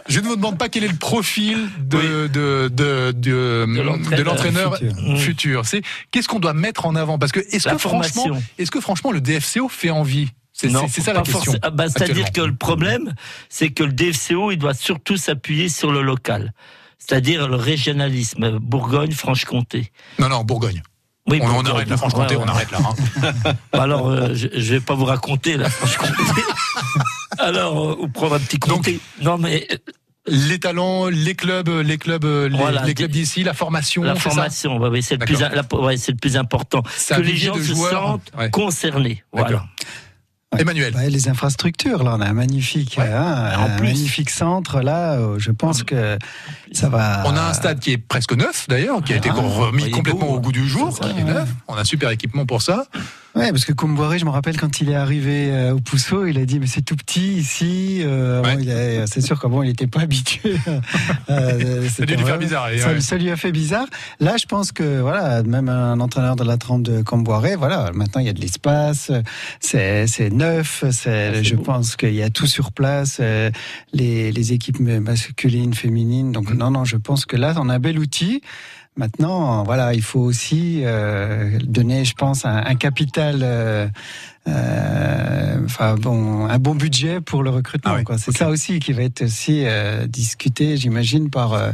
[0.09, 4.23] Je ne vous demande pas quel est le profil de de de de, l'entraîneur de
[4.23, 5.19] l'entraîneur futur.
[5.19, 5.67] futur.
[5.67, 7.19] C'est qu'est-ce qu'on doit mettre en avant?
[7.19, 8.27] Parce que est-ce La que franchement
[8.59, 10.29] est-ce que franchement le DFCO fait envie?
[10.53, 11.55] C'est Non, c'est- c'est ça la question.
[11.63, 13.13] Ah bah, C'est-à-dire que le problème,
[13.51, 16.55] c'est que le DFCO, il doit surtout s'appuyer sur le local.
[16.99, 19.93] C'est-à-dire le régionalisme, Bourgogne-Franche-Comté.
[20.19, 20.83] Non non Bourgogne.
[21.29, 22.79] Oui, on, on arrête la Franche-Comté, Ouais, on arrête là.
[22.83, 23.33] hein.
[23.73, 26.13] Bah Alors, euh, je, je vais pas vous raconter la Franche-Comté.
[27.39, 29.01] Alors, euh, ou prendre un petit comté.
[29.21, 29.77] non, mais euh,
[30.29, 34.03] Les talents, les clubs, les clubs, les, Voilà, les clubs d'ici, la formation.
[34.05, 35.65] la formation, c'est le, plus, D'accord.
[35.81, 36.83] la- ouais, c'est le plus important.
[36.83, 37.91] Que les gens se joueurs.
[37.93, 38.51] sentent Ouais.
[38.51, 39.23] concernés.
[39.33, 39.49] Voilà.
[39.49, 39.67] D'accord.
[40.59, 40.95] Emmanuel.
[40.95, 43.89] Ouais, les infrastructures, là, on a un magnifique, hein, En un plus.
[43.89, 44.81] magnifique centre.
[44.81, 46.17] Là, euh, je pense que
[46.73, 47.23] ça va.
[47.27, 50.27] On a un stade qui est presque neuf d'ailleurs, qui a été Ah, remis complètement
[50.27, 50.93] beau, au goût du jour.
[50.97, 51.49] c'est ça, qui est neuf.
[51.69, 52.87] On a un super équipement pour ça.
[53.35, 56.39] Ouais, parce que Comboiré, je me rappelle quand il est arrivé euh, au Pousseau, il
[56.39, 58.01] a dit mais c'est tout petit ici.
[58.03, 60.57] Euh, c'est sûr qu'avant il n'était pas habitué.
[61.29, 63.01] Euh, Ça a dû lui faire bizarre, Ça, ouais.
[63.01, 63.87] ça lui a fait bizarre.
[64.21, 68.23] Là, je pense que voilà, même un entraîneur de la trempe de Comboiré, voilà, maintenant
[68.23, 69.13] il y a de l'espace,
[69.61, 73.51] c'est c'est neuf, c'est je pense qu'il y a tout sur place, euh,
[73.93, 76.33] les les équipes masculines, féminines.
[76.33, 76.56] Donc.
[76.57, 78.41] Non non, je pense que là on a un bel outil.
[78.99, 83.87] Maintenant, voilà, il faut aussi euh, donner, je pense, un, un capital, euh,
[84.49, 87.93] euh, enfin bon, un bon budget pour le recrutement.
[87.95, 88.17] Ah oui.
[88.19, 91.73] C'est ça aussi qui va être aussi euh, discuté, j'imagine, par euh,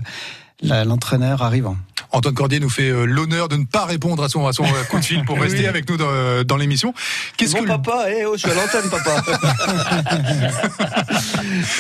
[0.85, 1.77] l'entraîneur arrivant.
[2.11, 5.05] Antoine Cordier nous fait l'honneur de ne pas répondre à son, à son coup de
[5.05, 5.43] fil pour Oui.
[5.43, 6.93] rester avec nous dans, dans l'émission.
[7.37, 9.23] Qu'est-ce Bon que, le, papa, eh oh, je suis à l'antenne, papa.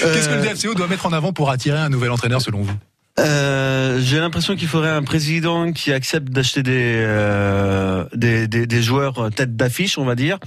[0.02, 2.72] qu'est-ce que le DFCO doit mettre en avant pour attirer un nouvel entraîneur selon vous?
[3.18, 8.82] Euh, j'ai l'impression qu'il faudrait un président qui accepte d'acheter des, euh, des, des, des
[8.82, 10.38] joueurs tête d'affiche, on va dire.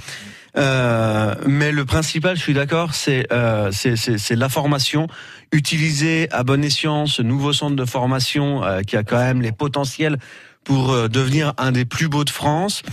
[0.58, 5.08] Euh, mais le principal, je suis d'accord, c'est euh, c'est la formation.
[5.51, 9.51] Utiliser à bon escient ce nouveau centre de formation euh, qui a quand même les
[9.51, 10.17] potentiels
[10.63, 12.84] pour euh, devenir un des plus beaux de France.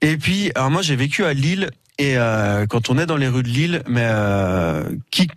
[0.00, 3.28] Et puis, alors moi j'ai vécu à Lille et euh, quand on est dans les
[3.28, 5.28] rues de Lille, mais euh, qui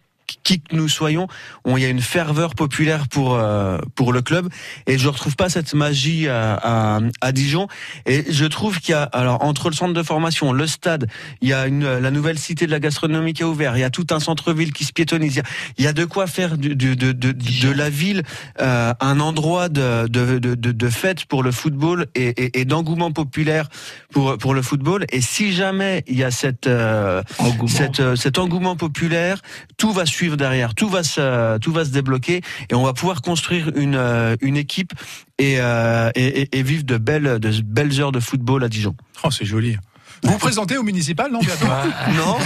[0.44, 1.28] qui que nous soyons,
[1.66, 4.50] on- il y a une ferveur populaire pour euh, pour le club.
[4.88, 7.68] Et je retrouve pas cette magie à, à, à Dijon.
[8.06, 11.08] Et je trouve qu'il y a alors entre le centre de formation, le stade,
[11.42, 13.84] il y a une la nouvelle cité de la gastronomie qui est ouverte, il y
[13.84, 15.44] a tout un centre-ville qui se piétonise, il y a,
[15.78, 18.24] il y a de quoi faire du, du- de, de, de la ville
[18.62, 23.70] euh, un endroit de, de, de, fête pour le football et, et, et d'engouement populaire
[24.12, 25.06] pour pour le football.
[25.12, 27.22] Et si jamais il y a cette euh,
[27.68, 29.42] cette, euh, cet engouement populaire,
[29.78, 33.22] tout va suivre derrière, tout va se, tout va se débloquer et on va pouvoir
[33.22, 34.92] construire une, euh, une équipe
[35.40, 38.96] et, euh, et, et- et vivre de belles, de belles heures de football à Dijon.
[39.24, 39.78] Oh, c'est joli.
[40.24, 41.66] Vous vous présentez au municipal, non bientôt
[42.16, 42.38] Non,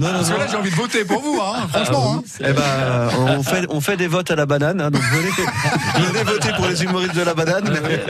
[0.00, 2.14] non, Parce que là, j'ai envie de voter pour vous, hein, franchement.
[2.16, 2.22] hein.
[2.40, 5.30] Eh ben, euh, on fait, on fait des votes à la banane, hein, donc venez,
[6.08, 7.78] venez voter pour les humoristes de la banane.
[7.82, 8.04] mais-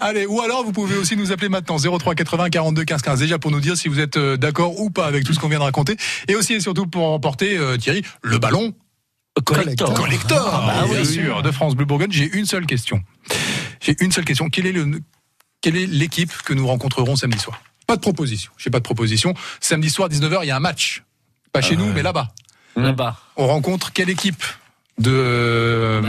[0.00, 3.38] Allez, ou alors vous pouvez aussi nous appeler maintenant 03 80 42 15 15 déjà
[3.38, 5.58] pour nous dire si vous êtes euh, d'accord ou pas avec tout ce qu'on vient
[5.58, 5.96] de raconter
[6.28, 8.72] et aussi et surtout pour remporter euh, Thierry le ballon
[9.44, 9.94] Collector.
[9.94, 11.06] collector Ah bah bien oui.
[11.06, 12.12] sûr de France Bleu Bourgogne.
[12.12, 13.00] J'ai une seule question.
[13.80, 14.48] J'ai une seule question.
[14.50, 15.00] Quel est le
[15.62, 17.58] quelle est l'équipe que nous rencontrerons samedi soir?
[17.92, 18.50] Pas de proposition.
[18.56, 19.34] J'ai pas de proposition.
[19.60, 21.02] Samedi soir 19h, il y a un match.
[21.52, 22.32] Pas chez nous, mais là-bas.
[22.74, 23.18] Là-bas.
[23.36, 24.42] On rencontre quelle équipe?
[25.02, 26.00] De euh,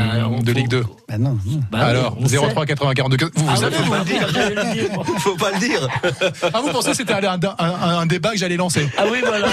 [0.44, 1.60] de Ligue 2 Bah non, non.
[1.72, 2.68] Bah Alors oui, on 03 sait.
[2.68, 3.30] 80 42 15.
[3.36, 4.28] Vous, vous Ah savez vous faut le dire.
[5.20, 5.88] Faut pas le dire.
[6.54, 9.20] Ah, vous pensez que c'était un, un- un- un débat que j'allais lancer Ah oui,
[9.26, 9.48] voilà.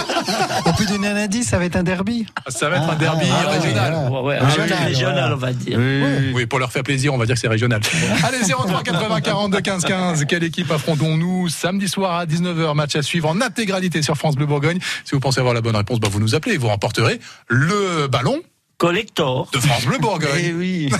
[0.66, 2.26] On peut donner un indice, ça va être un derby.
[2.48, 4.10] Ça va être un Ah, derby ah, régional.
[4.10, 5.78] Ouais, ouais, Ah, régional, on va dire.
[5.78, 7.80] Oui, oui, pour leur faire plaisir, on va dire que c'est régional.
[8.24, 10.24] Allez, 03 80 42 15 15.
[10.26, 14.46] Quelle équipe affrontons-nous samedi soir à 19h Match à suivre en intégralité sur France Bleu
[14.46, 14.78] Bourgogne.
[15.04, 18.06] Si vous pensez avoir la bonne réponse, bah, vous nous appelez et vous remporterez le
[18.06, 18.38] ballon
[18.80, 19.46] Collector.
[19.52, 20.54] de France Bleu Eh Bourgogne.
[20.56, 20.90] oui.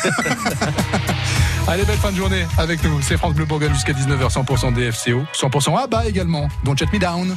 [1.66, 3.01] Allez, belle fin de journée avec nous.
[3.01, 6.47] C'est France Bleu Bourgogne jusqu'à 19h, 100% DFCO, 100% ABBA également.
[6.62, 7.35] Don't shut me down.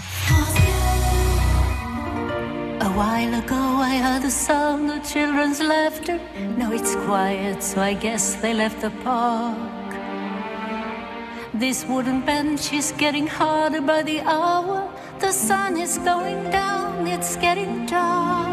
[2.82, 6.20] A while ago, I heard the sound of children's laughter.
[6.58, 9.56] Now it's quiet, so I guess they left the park.
[11.58, 14.90] This wooden bench is getting harder by the hour.
[15.22, 18.53] The sun is going down, it's getting dark.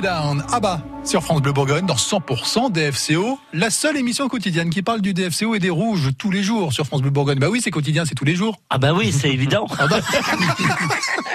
[0.00, 0.44] Me Down.
[0.52, 5.00] Ah bah, sur France Bleu Bourgogne, dans 100% DFCO, la seule émission quotidienne qui parle
[5.00, 7.38] du DFCO et des rouges tous les jours sur France Bleu Bourgogne.
[7.38, 8.60] Bah oui, c'est quotidien, c'est tous les jours.
[8.70, 9.66] Ah bah oui, c'est évident.
[9.78, 10.00] Ah bah.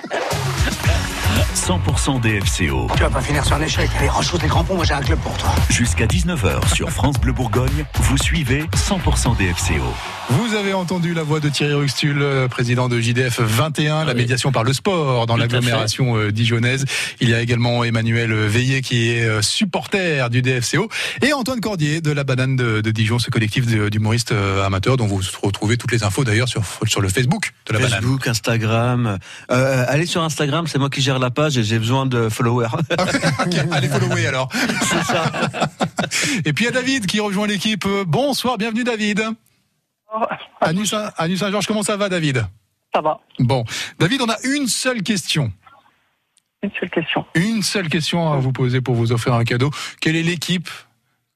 [1.65, 2.87] 100% DFCO.
[2.95, 3.89] Tu vas pas finir sur un échec.
[3.97, 5.49] Allez, range les crampons, moi j'ai un club pour toi.
[5.71, 9.81] Jusqu'à 19h sur France Bleu Bourgogne, vous suivez 100% DFCO.
[10.29, 14.51] Vous avez entendu la voix de Thierry Ruxtul, euh, président de JDF 21, la médiation
[14.51, 16.85] par le sport dans l'agglomération euh, dijonnaise.
[17.19, 20.87] Il y a également Emmanuel Veillé qui est euh, supporter du DFCO
[21.23, 25.21] et Antoine Cordier de la Banane de, de Dijon, ce collectif d'humoristes amateurs dont vous
[25.41, 28.01] retrouvez toutes les infos d'ailleurs sur, sur le Facebook de la Banane.
[28.01, 29.17] Facebook, Instagram.
[29.51, 32.67] Euh, allez sur Instagram, c'est moi qui gère la page et j'ai besoin de followers.
[33.45, 34.49] Ok, allez follower alors.
[34.53, 35.31] c'est ça.
[36.45, 37.85] Et puis il y a David qui rejoint l'équipe.
[38.07, 39.23] Bonsoir, bienvenue David.
[40.73, 42.45] Nu Saint-Georges, comment ça va David?
[42.93, 43.19] Ça va.
[43.39, 43.63] Bon,
[43.99, 45.51] David, on a une seule question.
[46.63, 47.25] Une seule question.
[47.35, 49.69] Une seule question à vous poser pour vous offrir un cadeau.
[50.01, 50.69] Quelle est l'équipe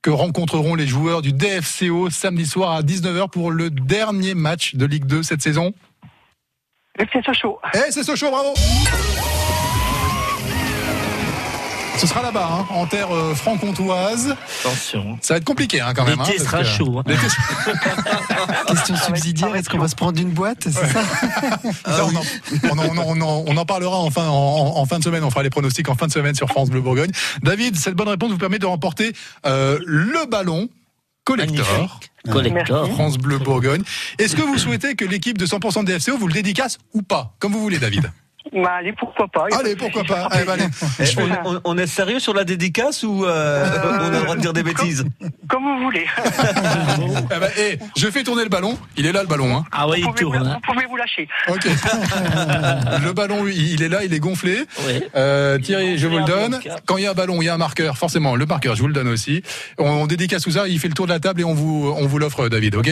[0.02, 4.86] que rencontreront les joueurs du DFCO samedi soir à 19h pour le dernier match de
[4.86, 5.74] Ligue 2 cette saison?
[7.14, 7.60] C'est Sochaux.
[7.74, 8.54] Eh, c'est Sochaux, bravo
[12.00, 14.36] Ce sera là-bas, hein, en terre euh, franc-comtoise.
[14.62, 15.18] Attention.
[15.22, 16.20] Ça va être compliqué hein, quand même.
[16.20, 17.04] L'été hein, sera que- chaud, hein.
[18.68, 20.86] Question subsidiaire, est-ce qu'on va se prendre une boîte C'est ça
[21.86, 22.22] Ça, on, en,
[22.72, 24.34] on en- on en- on en- on en parlera en fin, en,
[24.78, 25.24] en fin de semaine.
[25.24, 27.12] On fera les pronostics en fin de semaine sur France Bleu Bourgogne.
[27.44, 29.14] David, cette bonne réponse vous permet de remporter
[29.46, 30.70] euh, le ballon
[31.26, 32.00] collector.
[32.30, 32.82] Collector.
[32.84, 32.92] Merci.
[32.96, 33.84] France Bleu Bourgogne.
[34.18, 37.54] Est-ce que vous souhaitez que l'équipe de 100% DFCO vous le dédicace ou pas Comme
[37.54, 38.12] vous voulez, David?
[38.54, 39.46] Bah, allez, pourquoi pas.
[39.60, 40.66] Allez, pourquoi pas Allez, bah, allez.
[41.00, 44.10] Eh, Je fais- on, on- on est sérieux sur la dédicace ou euh, on a
[44.10, 45.06] le droit de dire des bêtises
[45.48, 46.06] Comme vous voulez.
[47.36, 48.78] Eh ben, eh, je fais tourner le ballon.
[48.98, 49.56] Il est là, le ballon.
[49.56, 49.66] Hein.
[49.72, 50.36] Ah vous, il vous, tourne.
[50.48, 50.60] hein.
[50.66, 51.28] vous pouvez vous lâcher.
[51.48, 51.66] Ok.
[53.04, 54.66] le ballon, il il est là, il est gonflé.
[55.16, 56.60] Euh, Thierry, je vous le donne.
[56.86, 57.98] Quand il y a un ballon, il y a un marqueur.
[57.98, 59.44] Forcément, le marqueur, je vous le donne aussi.
[59.78, 60.68] On, on dédicace tout ça.
[60.68, 62.76] Il fait le tour de la table et on vous, on vous l'offre, David.
[62.76, 62.90] Ok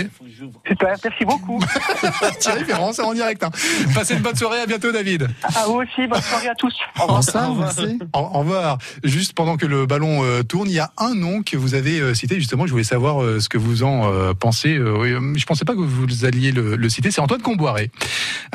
[0.68, 1.60] Super, merci beaucoup.
[2.40, 3.44] Thierry Ferrand, c'est en direct.
[3.44, 3.50] Hein.
[3.96, 4.60] Passez une bonne soirée.
[4.62, 5.28] À bientôt, David.
[5.56, 6.74] À vous aussi, bonne soirée à tous.
[7.00, 7.24] Au revoir.
[7.24, 8.00] Ça, merci.
[8.14, 8.78] Au au revoir.
[9.04, 12.00] Juste pendant que le ballon euh, tourne, il y a un nom que vous avez
[12.00, 12.36] euh, cité.
[12.36, 14.76] Justement, je voulais savoir euh, ce que vous en euh, pensez.
[14.76, 17.12] Je pensais pas que vous alliez le, le citer.
[17.12, 17.92] C'est Antoine Comboiré,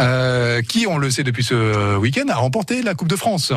[0.01, 3.53] euh, qui, on le sait depuis ce week-end, a remporté la Coupe de France.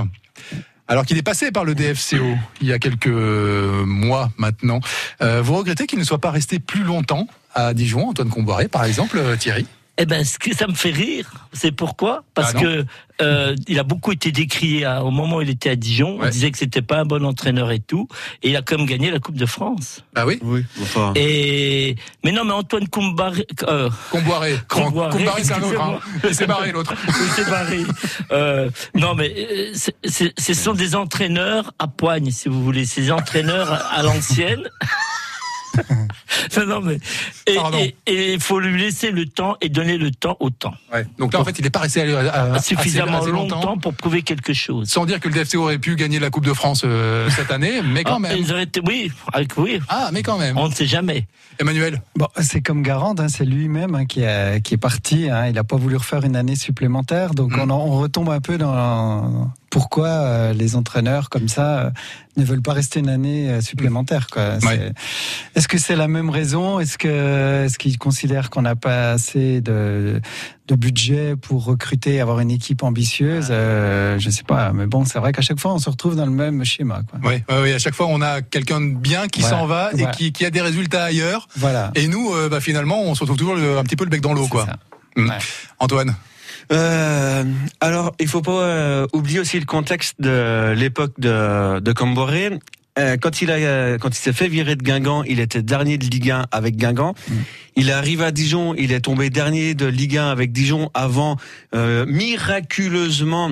[0.87, 4.79] Alors qu'il est passé par le DFCO il y a quelques mois maintenant.
[5.21, 8.83] Euh, vous regrettez qu'il ne soit pas resté plus longtemps à Dijon, Antoine Comboiré, par
[8.85, 9.65] exemple, Thierry?
[9.97, 12.23] Eh ben, ce que ça me fait rire, c'est pourquoi?
[12.33, 12.85] Parce Ah que
[13.21, 16.17] euh, il a beaucoup été décrié à- au moment où il était à Dijon.
[16.19, 16.27] Ouais.
[16.27, 18.09] On disait que c'était pas un bon entraîneur et tout.
[18.43, 20.03] Et il a quand même gagné la Coupe de France.
[20.13, 20.37] Ah oui?
[20.43, 21.13] Oui, enfin.
[21.15, 24.59] Et mais non, mais Antoine Combaré, euh, Comboiré.
[24.67, 25.81] Comboiré, c'est un autre.
[25.81, 25.99] Hein.
[26.27, 26.93] Il s'est barré, l'autre.
[27.07, 27.79] il s'est barré.
[28.31, 32.85] Euh, non, mais euh, c'est- c'est- ce sont des entraîneurs à poigne, si vous voulez.
[32.85, 34.67] Ces entraîneurs à l'ancienne.
[36.57, 36.99] non, non, mais
[37.47, 37.77] et- Pardon.
[37.77, 40.73] et et il faut lui laisser le temps et donner le temps au temps.
[40.93, 41.05] Ouais.
[41.17, 43.93] Donc là, en fait, il n'est pas resté à- à- assez- suffisamment assez longtemps pour
[43.93, 44.89] prouver quelque chose.
[44.89, 47.81] Sans dire que le DFC aurait pu gagner la Coupe de France euh, cette année,
[47.81, 48.37] mais quand Ah, même.
[48.37, 49.79] ils auraient été- oui, avec oui.
[49.89, 50.57] Ah, mais quand même.
[50.57, 51.27] On ne sait jamais.
[51.59, 52.01] Emmanuel.
[52.17, 55.29] Bon, c'est comme Garand, hein, c'est lui-même hein, qui, est parti.
[55.29, 57.33] hein, il n'a pas voulu refaire une année supplémentaire.
[57.33, 57.59] Donc Mm.
[57.61, 61.89] on, en- on retombe un peu dans pourquoi euh, les entraîneurs comme ça euh,
[62.37, 64.27] ne veulent pas rester une année euh, supplémentaire.
[64.31, 64.57] Quoi.
[64.61, 64.93] C'est- Ouais.
[65.55, 66.79] Est-ce que c'est la même raison?
[66.79, 70.21] Est-ce que est-ce qu'ils considèrent qu'on n'a pas assez de,
[70.69, 73.47] de budget pour recruter, avoir une équipe ambitieuse?
[73.51, 74.71] Euh, Je sais pas.
[74.71, 77.01] Mais bon, c'est vrai qu'à chaque fois on se retrouve dans le même schéma.
[77.11, 77.19] Quoi.
[77.29, 79.57] Oui, ouais, ouais, à chaque fois, on a quelqu'un de bien qui Voilà.
[79.57, 80.11] s'en va et Voilà.
[80.13, 81.49] qui, qui a des résultats ailleurs.
[81.57, 81.91] Voilà.
[81.95, 84.21] Et nous, euh, bah, finalement, on se retrouve toujours le- un petit peu le bec
[84.21, 84.47] dans l'eau.
[84.47, 84.67] Quoi.
[85.17, 85.27] Mm.
[85.31, 85.37] Ouais.
[85.79, 86.15] Antoine.
[86.71, 87.43] Euh,
[87.79, 92.51] alors, il faut pas euh, oublier aussi le contexte de l'époque de, de Camboré.
[92.97, 95.97] Euh, quand il a, euh, quand il s'est fait virer de Guingamp, il était dernier
[95.97, 97.13] de Ligue 1 avec Guingamp.
[97.75, 101.35] Il est arrivé à Dijon, il est tombé dernier de Ligue 1 avec Dijon avant
[101.73, 103.51] euh, miraculeusement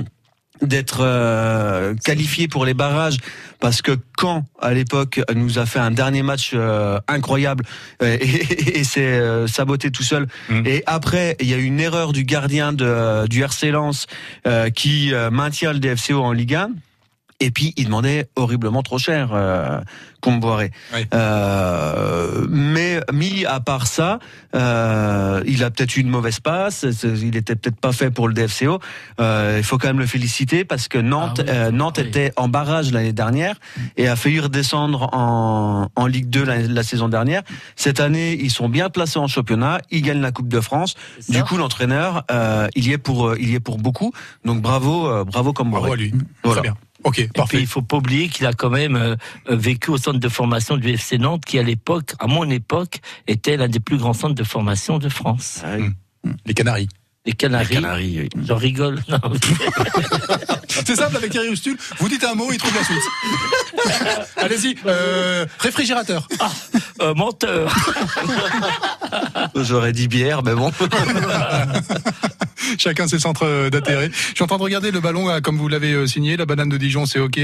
[0.62, 3.18] d'être euh, qualifié pour les barrages
[3.60, 7.66] parce que Caen à l'époque nous a fait un dernier match euh, incroyable
[8.01, 10.64] euh, et, et s'est saboté tout seul Mm.
[10.66, 14.08] et après il y a eu une erreur du gardien de, du RC Lens
[14.47, 16.70] euh, qui euh, maintient le DFCO en Ligue 1
[17.39, 19.79] et puis il demandait horriblement trop cher euh,
[20.21, 20.71] Comboiré.
[20.93, 21.05] Oui.
[21.13, 24.19] Euh, mais mis à part ça,
[24.55, 26.86] euh, il a peut-être eu une mauvaise passe.
[27.03, 28.79] Il était peut-être pas fait pour le DFCO.
[29.19, 32.07] Euh, il faut quand même le féliciter parce que Nantes, Ah oui, euh, Nantes oui.
[32.07, 33.55] était en barrage l'année dernière
[33.97, 37.41] et a failli redescendre en, en Ligue 2 la, la saison dernière.
[37.75, 39.81] Cette année, ils sont bien placés en championnat.
[39.91, 40.95] Ils gagnent la Coupe de France.
[41.29, 44.13] Du coup, l'entraîneur, euh, il y est pour, euh, il y est pour beaucoup.
[44.45, 46.13] Donc bravo, euh, bravo comme Bravo à lui.
[46.43, 46.61] Voilà.
[46.61, 46.77] Très bien.
[47.04, 49.16] Ok, Et puis il faut pas oublier qu'il a quand même euh,
[49.47, 53.58] vécu au centre de formation du FC Nantes, qui à l'époque, à mon époque, était
[53.58, 55.62] l'un des plus grands centres de formation de France.
[56.45, 56.89] Les Canaries.
[57.26, 57.68] Les Canaries.
[57.70, 58.30] Les Canaries, oui.
[58.45, 59.01] J'en rigole.
[60.68, 64.28] C'est simple avec Thierry Hustul, vous dites un mot, il trouve la suite.
[64.38, 66.28] Allez-y, euh, réfrigérateur.
[67.01, 67.74] Euh, menteur.
[69.56, 70.72] J'aurais dit bière, mais bon.
[72.78, 74.09] Chacun ses centres d'intérêt.
[74.14, 76.45] Je suis en train de regarder le ballon, là, comme vous l'avez euh, signé, la
[76.45, 77.39] banane de Dijon, c'est OK.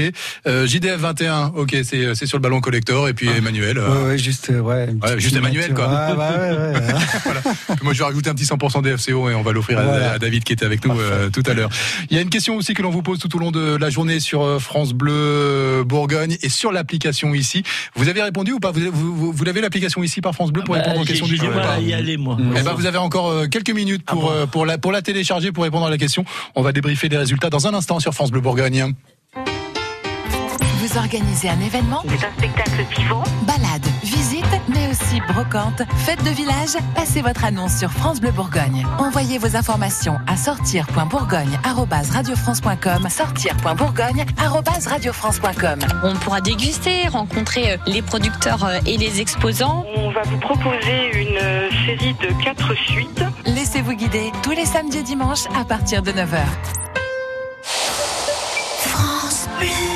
[0.46, 3.08] Euh, JDF 21, OK, c'est euh, c'est sur le ballon collector.
[3.08, 3.78] Et puis Emmanuel.
[3.78, 4.88] euh, Ouais, ouais, juste, euh, ouais.
[5.02, 5.88] Ouais, juste Emmanuel, quoi.
[5.88, 6.94] Ouais, ouais, ouais, ouais.
[7.24, 7.40] Voilà.
[7.82, 10.12] Moi, je vais rajouter un petit 100% DFCO et on va l'offrir à- Voilà.
[10.12, 11.70] à, David qui était avec nous euh, tout à l'heure.
[12.10, 13.90] Il y a une question aussi que l'on vous pose tout au long de la
[13.90, 17.62] journée sur euh, France Bleu euh, Bourgogne et sur l'application ici.
[17.96, 18.70] Vous avez répondu ou pas?
[18.70, 21.08] Vous, vous, vous- vous l'avez l'application ici par France Bleu pour Bah, répondre aux j'ai-
[21.08, 21.78] questions du jour ou pas?
[21.80, 22.36] y aller, moi.
[22.56, 25.52] Eh ben, vous avez encore euh, quelques minutes pour, euh, pour, la, pour la télécharger,
[25.52, 26.24] pour répondre à la question.
[26.54, 28.94] On va débriefer les résultats dans un instant sur France Bleu Bourgogne.
[29.34, 33.22] Vous organisez un événement C'est un spectacle vivant.
[33.46, 33.86] Balade,
[34.72, 36.76] mais aussi brocante, fête de village.
[36.94, 38.86] Passez votre annonce sur France Bleu Bourgogne.
[38.98, 43.08] Envoyez vos informations à sortir.bourgogne@radiofrance.com.
[43.08, 45.78] Sortir.bourgogne@radiofrance.com.
[46.04, 49.84] On pourra déguster, rencontrer euh, les producteurs euh, et les exposants.
[49.96, 53.22] On va vous proposer une euh, série de quatre suites.
[53.46, 56.44] Laissez-vous guider tous les samedis et dimanches à partir de 9h.
[58.82, 59.89] France Bleu.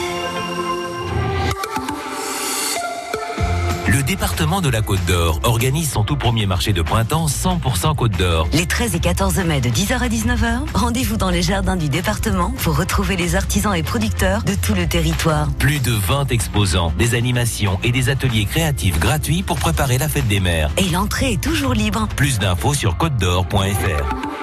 [3.95, 8.19] Le département de la Côte d'Or organise son tout premier marché de printemps 100% Côte
[8.19, 8.49] d'Or.
[8.53, 12.51] Les 13 et 14 mai de 10h à 19h, rendez-vous dans les jardins du département
[12.59, 15.49] pour retrouver les artisans et producteurs de tout le territoire.
[15.61, 20.27] Plus de 20 exposants, des animations et des ateliers créatifs gratuits pour préparer la fête
[20.27, 20.73] des mères.
[20.77, 22.09] Et l'entrée est toujours libre.
[22.17, 23.55] Plus d'infos sur côtedor.fr.
[23.55, 24.34] Où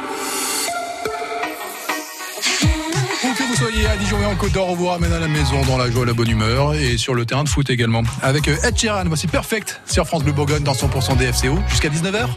[4.02, 6.14] Dijon et en Côte d'Or, on vous ramène à la maison dans la joie, la
[6.14, 8.02] bonne humeur et sur le terrain de foot également.
[8.24, 12.28] Avec euh, Ed Sheeran, voici Perfect sur France Bleu Bourgogne dans 100% DFCO jusqu'à 19h.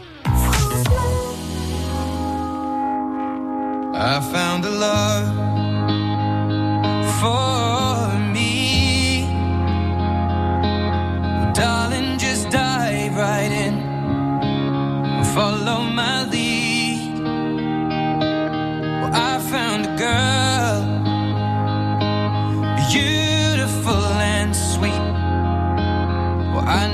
[3.96, 5.24] I found a love
[7.20, 9.24] for me.
[11.54, 13.80] Darling, just dive right in.
[15.34, 17.24] Follow my lead.
[19.14, 20.43] I found a girl,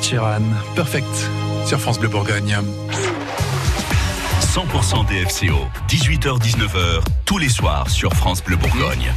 [0.00, 0.42] Ed Sheeran,
[0.74, 1.30] Perfect,
[1.66, 2.56] sur France Bleu Bourgogne.
[4.40, 9.12] 100% DFCO, 18h-19h, tous les soirs sur France Bleu Bourgogne.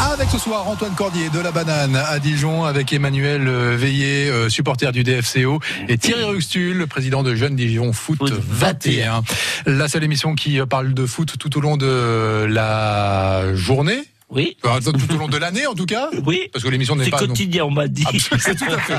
[0.00, 4.48] Avec ce soir Antoine Cordier de la Banane à Dijon, avec Emmanuel euh, Veillé, euh,
[4.50, 9.22] supporter du DFCO, et Thierry Ruxtul, le président de Jeunes Dijon Foot 21.
[9.66, 14.02] La seule émission qui euh, parle de foot tout au long de la journée.
[14.34, 14.56] Oui.
[14.64, 16.08] Enfin, tout au long de l'année en tout cas.
[16.26, 16.48] Oui.
[16.52, 17.20] Parce que l'émission n'est C'est pas.
[17.20, 18.04] non- quotidien, on m'a dit.
[18.38, 18.98] C'est tout à fait.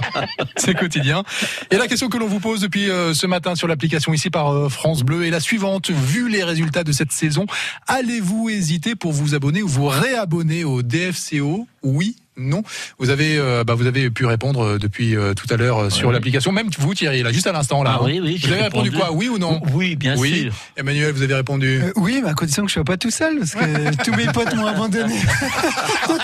[0.57, 1.23] C'est quotidien.
[1.71, 4.49] Et la question que l'on vous pose depuis euh, ce matin sur l'application ici par
[4.53, 5.89] euh, France Bleu est la suivante.
[5.91, 7.45] Vu les résultats de cette saison,
[7.87, 12.63] allez-vous hésiter pour vous abonner ou vous réabonner au DFCO Oui non,
[12.99, 15.89] vous avez euh, bah, vous avez pu répondre euh, depuis euh, tout à l'heure euh,
[15.89, 16.13] sur Ouais.
[16.13, 16.51] l'application.
[16.51, 17.91] Même vous Thierry, là, juste à l'instant là.
[17.93, 18.05] Ah hein.
[18.05, 19.05] oui, oui, Vous avez répondu, répondu.
[19.05, 20.41] quoi Oui ou non Oui, bien oui.
[20.43, 20.53] sûr.
[20.77, 21.81] Emmanuel, vous avez répondu.
[21.83, 24.25] Euh, oui, mais à condition que je sois pas tout seul, parce que tous mes
[24.27, 25.15] potes m'ont abandonné.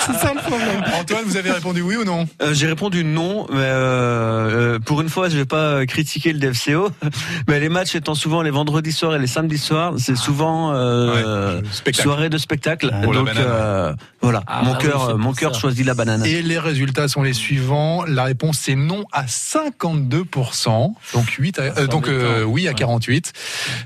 [0.05, 0.83] C'est ça le problème.
[0.99, 5.01] Antoine, vous avez répondu oui ou non Euh, J'ai répondu non, mais euh, euh, pour
[5.01, 6.89] une fois, je vais pas critiquer le DFCO.
[7.47, 11.61] Mais les matchs étant souvent les vendredis soirs et les samedis soirs, c'est souvent euh,
[11.71, 12.03] spectacle.
[12.03, 12.89] soirée de spectacle.
[12.91, 16.25] La Donc euh, voilà, Ah, mon oui, cœur, mon cœur choisit la banane.
[16.25, 18.03] Et les résultats sont les suivants.
[18.05, 23.33] La réponse c'est non à 52%, donc 8 à- euh, donc euh, oui à 48.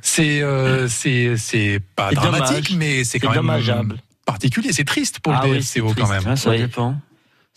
[0.01, 2.77] C'est euh, c'est c'est pas dramatique dommage.
[2.77, 3.95] mais c'est quand même dommageable.
[4.25, 6.23] particulier, c'est triste pour Ah le oui, DFCO c'est quand même.
[6.27, 6.57] Ah, ça Oui.
[6.59, 6.95] dépend.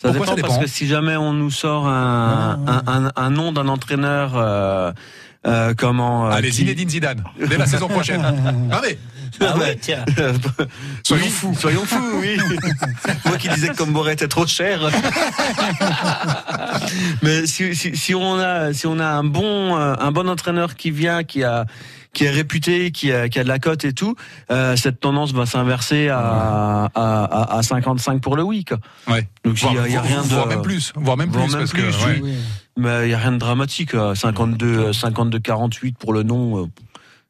[0.01, 3.31] Ça Pourquoi dépend, ça parce que si jamais on nous sort un, un, un, un
[3.31, 4.93] nom d'un entraîneur, euh,
[5.47, 8.23] euh, comment euh, Allez, qui- Zinedine Zidane, dès la saison prochaine.
[8.71, 8.97] Ah mais
[9.41, 9.71] Ah Ouais.
[9.75, 10.05] oui, tiens.
[11.03, 11.55] soyons Oui, fous.
[11.59, 12.37] Soyons fous, oui.
[13.27, 14.81] Moi qui disais que Comboré était trop cher.
[17.23, 20.75] Mais si, si, si on a si on a un bon euh, un bon entraîneur
[20.77, 21.67] qui vient, qui a
[22.15, 24.17] qui est réputé, qui a, qui a de la cote et tout,
[24.51, 27.25] euh, cette tendance va s'inverser à, à,
[27.55, 28.65] à, à 55 pour le oui.
[28.65, 28.79] Quoi.
[29.07, 29.29] Ouais.
[29.45, 31.73] Donc il y a, rien de voire même plus, voire même voire plus même parce
[31.73, 32.21] que plus, ouais.
[32.23, 32.35] oui.
[32.79, 33.95] mais il y a rien de dramatique.
[33.95, 36.71] euh, 52 52 48 pour le non.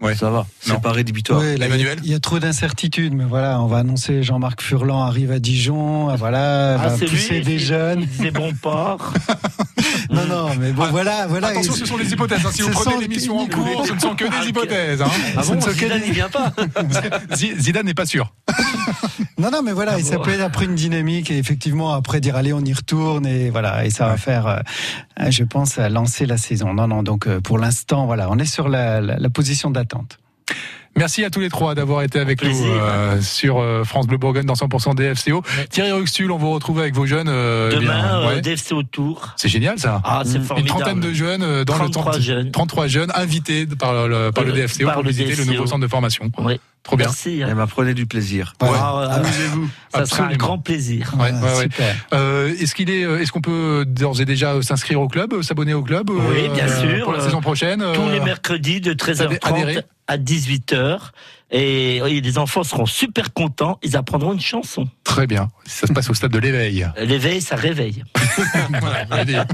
[0.00, 0.14] Ouais.
[0.14, 1.40] Ça va, c'est pas rédhibitoire.
[1.40, 3.78] Ouais, là, il y a- Emmanuel il y a trop d'incertitudes, mais voilà, on va
[3.78, 8.04] annoncer Jean-Marc Furlan arrive à Dijon, voilà, Ah, va c'est pousser lui, des jeunes.
[8.04, 9.12] Disait bon port.
[10.26, 11.48] Non, non, mais bon, voilà, voilà.
[11.48, 12.44] Attention, ce sont des hypothèses.
[12.44, 12.50] hein.
[12.52, 14.48] Si vous Ce prenez l'émission en cours, ce ne sont que Ah, des ok.
[14.48, 15.02] hypothèses.
[15.02, 15.08] Hein.
[15.36, 16.52] Ah Ce bon, que Zidane, il vient pas.
[17.34, 18.32] Zidane n'est pas sûr.
[19.38, 20.24] Non, non, mais voilà, et ça bon.
[20.24, 23.84] peut être après une dynamique et effectivement après dire allez, on y retourne et voilà,
[23.84, 26.74] et ça va faire, euh, je pense, lancer la saison.
[26.74, 30.18] Non, non, donc euh, pour l'instant, voilà, on est sur la, la, la position d'attente.
[30.98, 34.44] Merci à tous les trois d'avoir été avec nous euh, sur euh, France Bleu Bourgogne
[34.46, 35.42] dans 100% DFCO.
[35.70, 37.28] Thierry Ruxtul, on vous retrouve avec vos jeunes.
[37.28, 38.40] euh, eh bien, Demain, euh, ouais.
[38.40, 39.32] DFC autour.
[39.36, 40.00] C'est génial ça.
[40.04, 40.80] Ah, c'est Une formidable.
[40.80, 42.20] trentaine de jeunes euh, dans le 33 temps.
[42.20, 42.50] jeunes.
[42.50, 45.52] 33 jeunes invités par le, par le Euh, DFCO par pour le visiter le DFCO.
[45.52, 46.30] nouveau centre de formation.
[46.88, 47.06] Trop bien.
[47.06, 47.42] Merci.
[47.44, 48.54] Ben, prenez du plaisir.
[48.60, 49.68] Ah, ouais, Amusez-vous.
[49.92, 50.36] Ça sera un Absolument.
[50.38, 51.14] grand plaisir.
[51.18, 51.62] Ouais, ouais, ouais.
[51.64, 51.94] Super.
[52.14, 55.42] Euh, est-ce qu'il est, euh, est-ce qu'on peut d'ores et déjà euh, s'inscrire au club,
[55.42, 57.04] s'abonner au club euh, Oui, bien sûr.
[57.04, 60.98] pour la Euh, saison prochaine Tous euh, les mercredis de adhérer 13h30 à 18h.
[61.50, 63.78] Et oui, les enfants seront super contents.
[63.82, 64.88] Ils apprendront une chanson.
[65.08, 65.50] Très bien.
[65.64, 66.86] Ça se passe au stade de l'éveil.
[66.98, 68.04] L'éveil, ça réveille.
[68.80, 69.06] Voilà.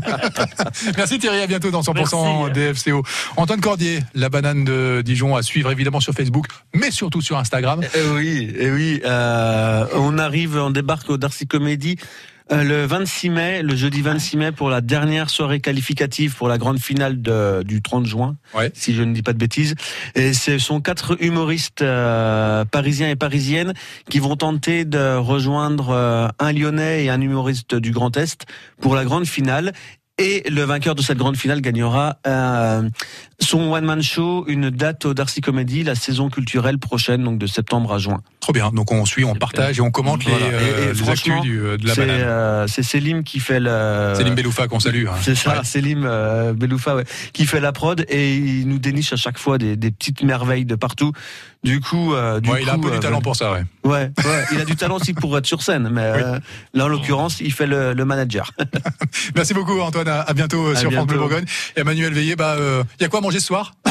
[0.96, 2.82] Merci Thierry, à bientôt dans 100% Merci.
[2.84, 3.02] DFCO.
[3.36, 7.80] Antoine Cordier, la banane de Dijon à suivre évidemment sur Facebook, mais surtout sur Instagram.
[7.94, 9.00] Eh oui, eh oui.
[9.04, 11.96] euh, on arrive, on débarque au Darcy Comedy
[12.52, 16.58] euh, le 26 mai, le jeudi 26 mai pour la dernière soirée qualificative pour la
[16.58, 18.70] grande finale de- du 30 juin, Ouais.
[18.74, 19.74] si je ne dis pas de bêtises.
[20.14, 23.72] Et ce sont quatre humoristes euh, parisiens et parisiennes
[24.10, 28.44] qui vont tenter de rejoindre euh, un Lyonnais et un humoriste du Grand Est
[28.80, 29.72] pour la grande finale.
[30.16, 32.88] Et le vainqueur de cette grande finale gagnera euh,
[33.40, 37.92] son one-man show, une date au Darcy Comedy, la saison culturelle prochaine, donc de septembre
[37.92, 38.22] à juin.
[38.38, 38.70] Trop bien.
[38.70, 40.38] Donc on suit, on partage et on commente Voilà.
[40.50, 42.16] les, euh, Et- et les franchement, actus du, euh, de la banane.
[42.20, 44.12] euh, c'est Célim qui fait le.
[44.16, 45.06] Céline Belloufa qu'on salue.
[45.08, 45.14] hein.
[45.20, 45.64] C'est ça, Ouais.
[45.64, 46.02] Célim
[46.52, 49.90] Belloufa, ouais, qui fait la prod et il nous déniche à chaque fois des, des
[49.90, 51.10] petites merveilles de partout.
[51.64, 52.12] Du coup,
[52.42, 53.64] du Ouais, il a un coup, peu du talent pour ça, ouais.
[53.84, 54.12] Ouais,
[54.52, 56.12] il a du talent aussi pour être sur scène, mais
[56.74, 58.52] là en l'occurrence, il fait le, le manager.
[59.34, 61.18] Merci beaucoup Antoine, à, à bientôt euh, À sur France Bleu.
[61.18, 61.44] Bourgogne.
[61.76, 63.74] Et Emmanuel Veillé, bah, il y a quoi à manger ce soir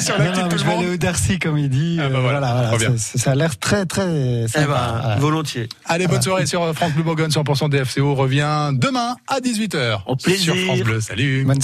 [0.00, 1.98] sur Non, l'actu non, de tout je le vais aller au Darcy, comme il dit.
[2.00, 4.06] Ah bah euh, voilà, ça, ça a l'air très, très
[4.44, 4.66] Eh sympa.
[4.66, 5.16] ben, Voilà.
[5.16, 5.68] volontiers.
[5.86, 10.00] Allez, bonne soirée sur France Bleu Bourgogne, 100% DFCO revient demain à 18h.
[10.06, 10.54] Au plaisir.
[10.54, 11.44] Sur France Bleu, salut.
[11.44, 11.58] Bonne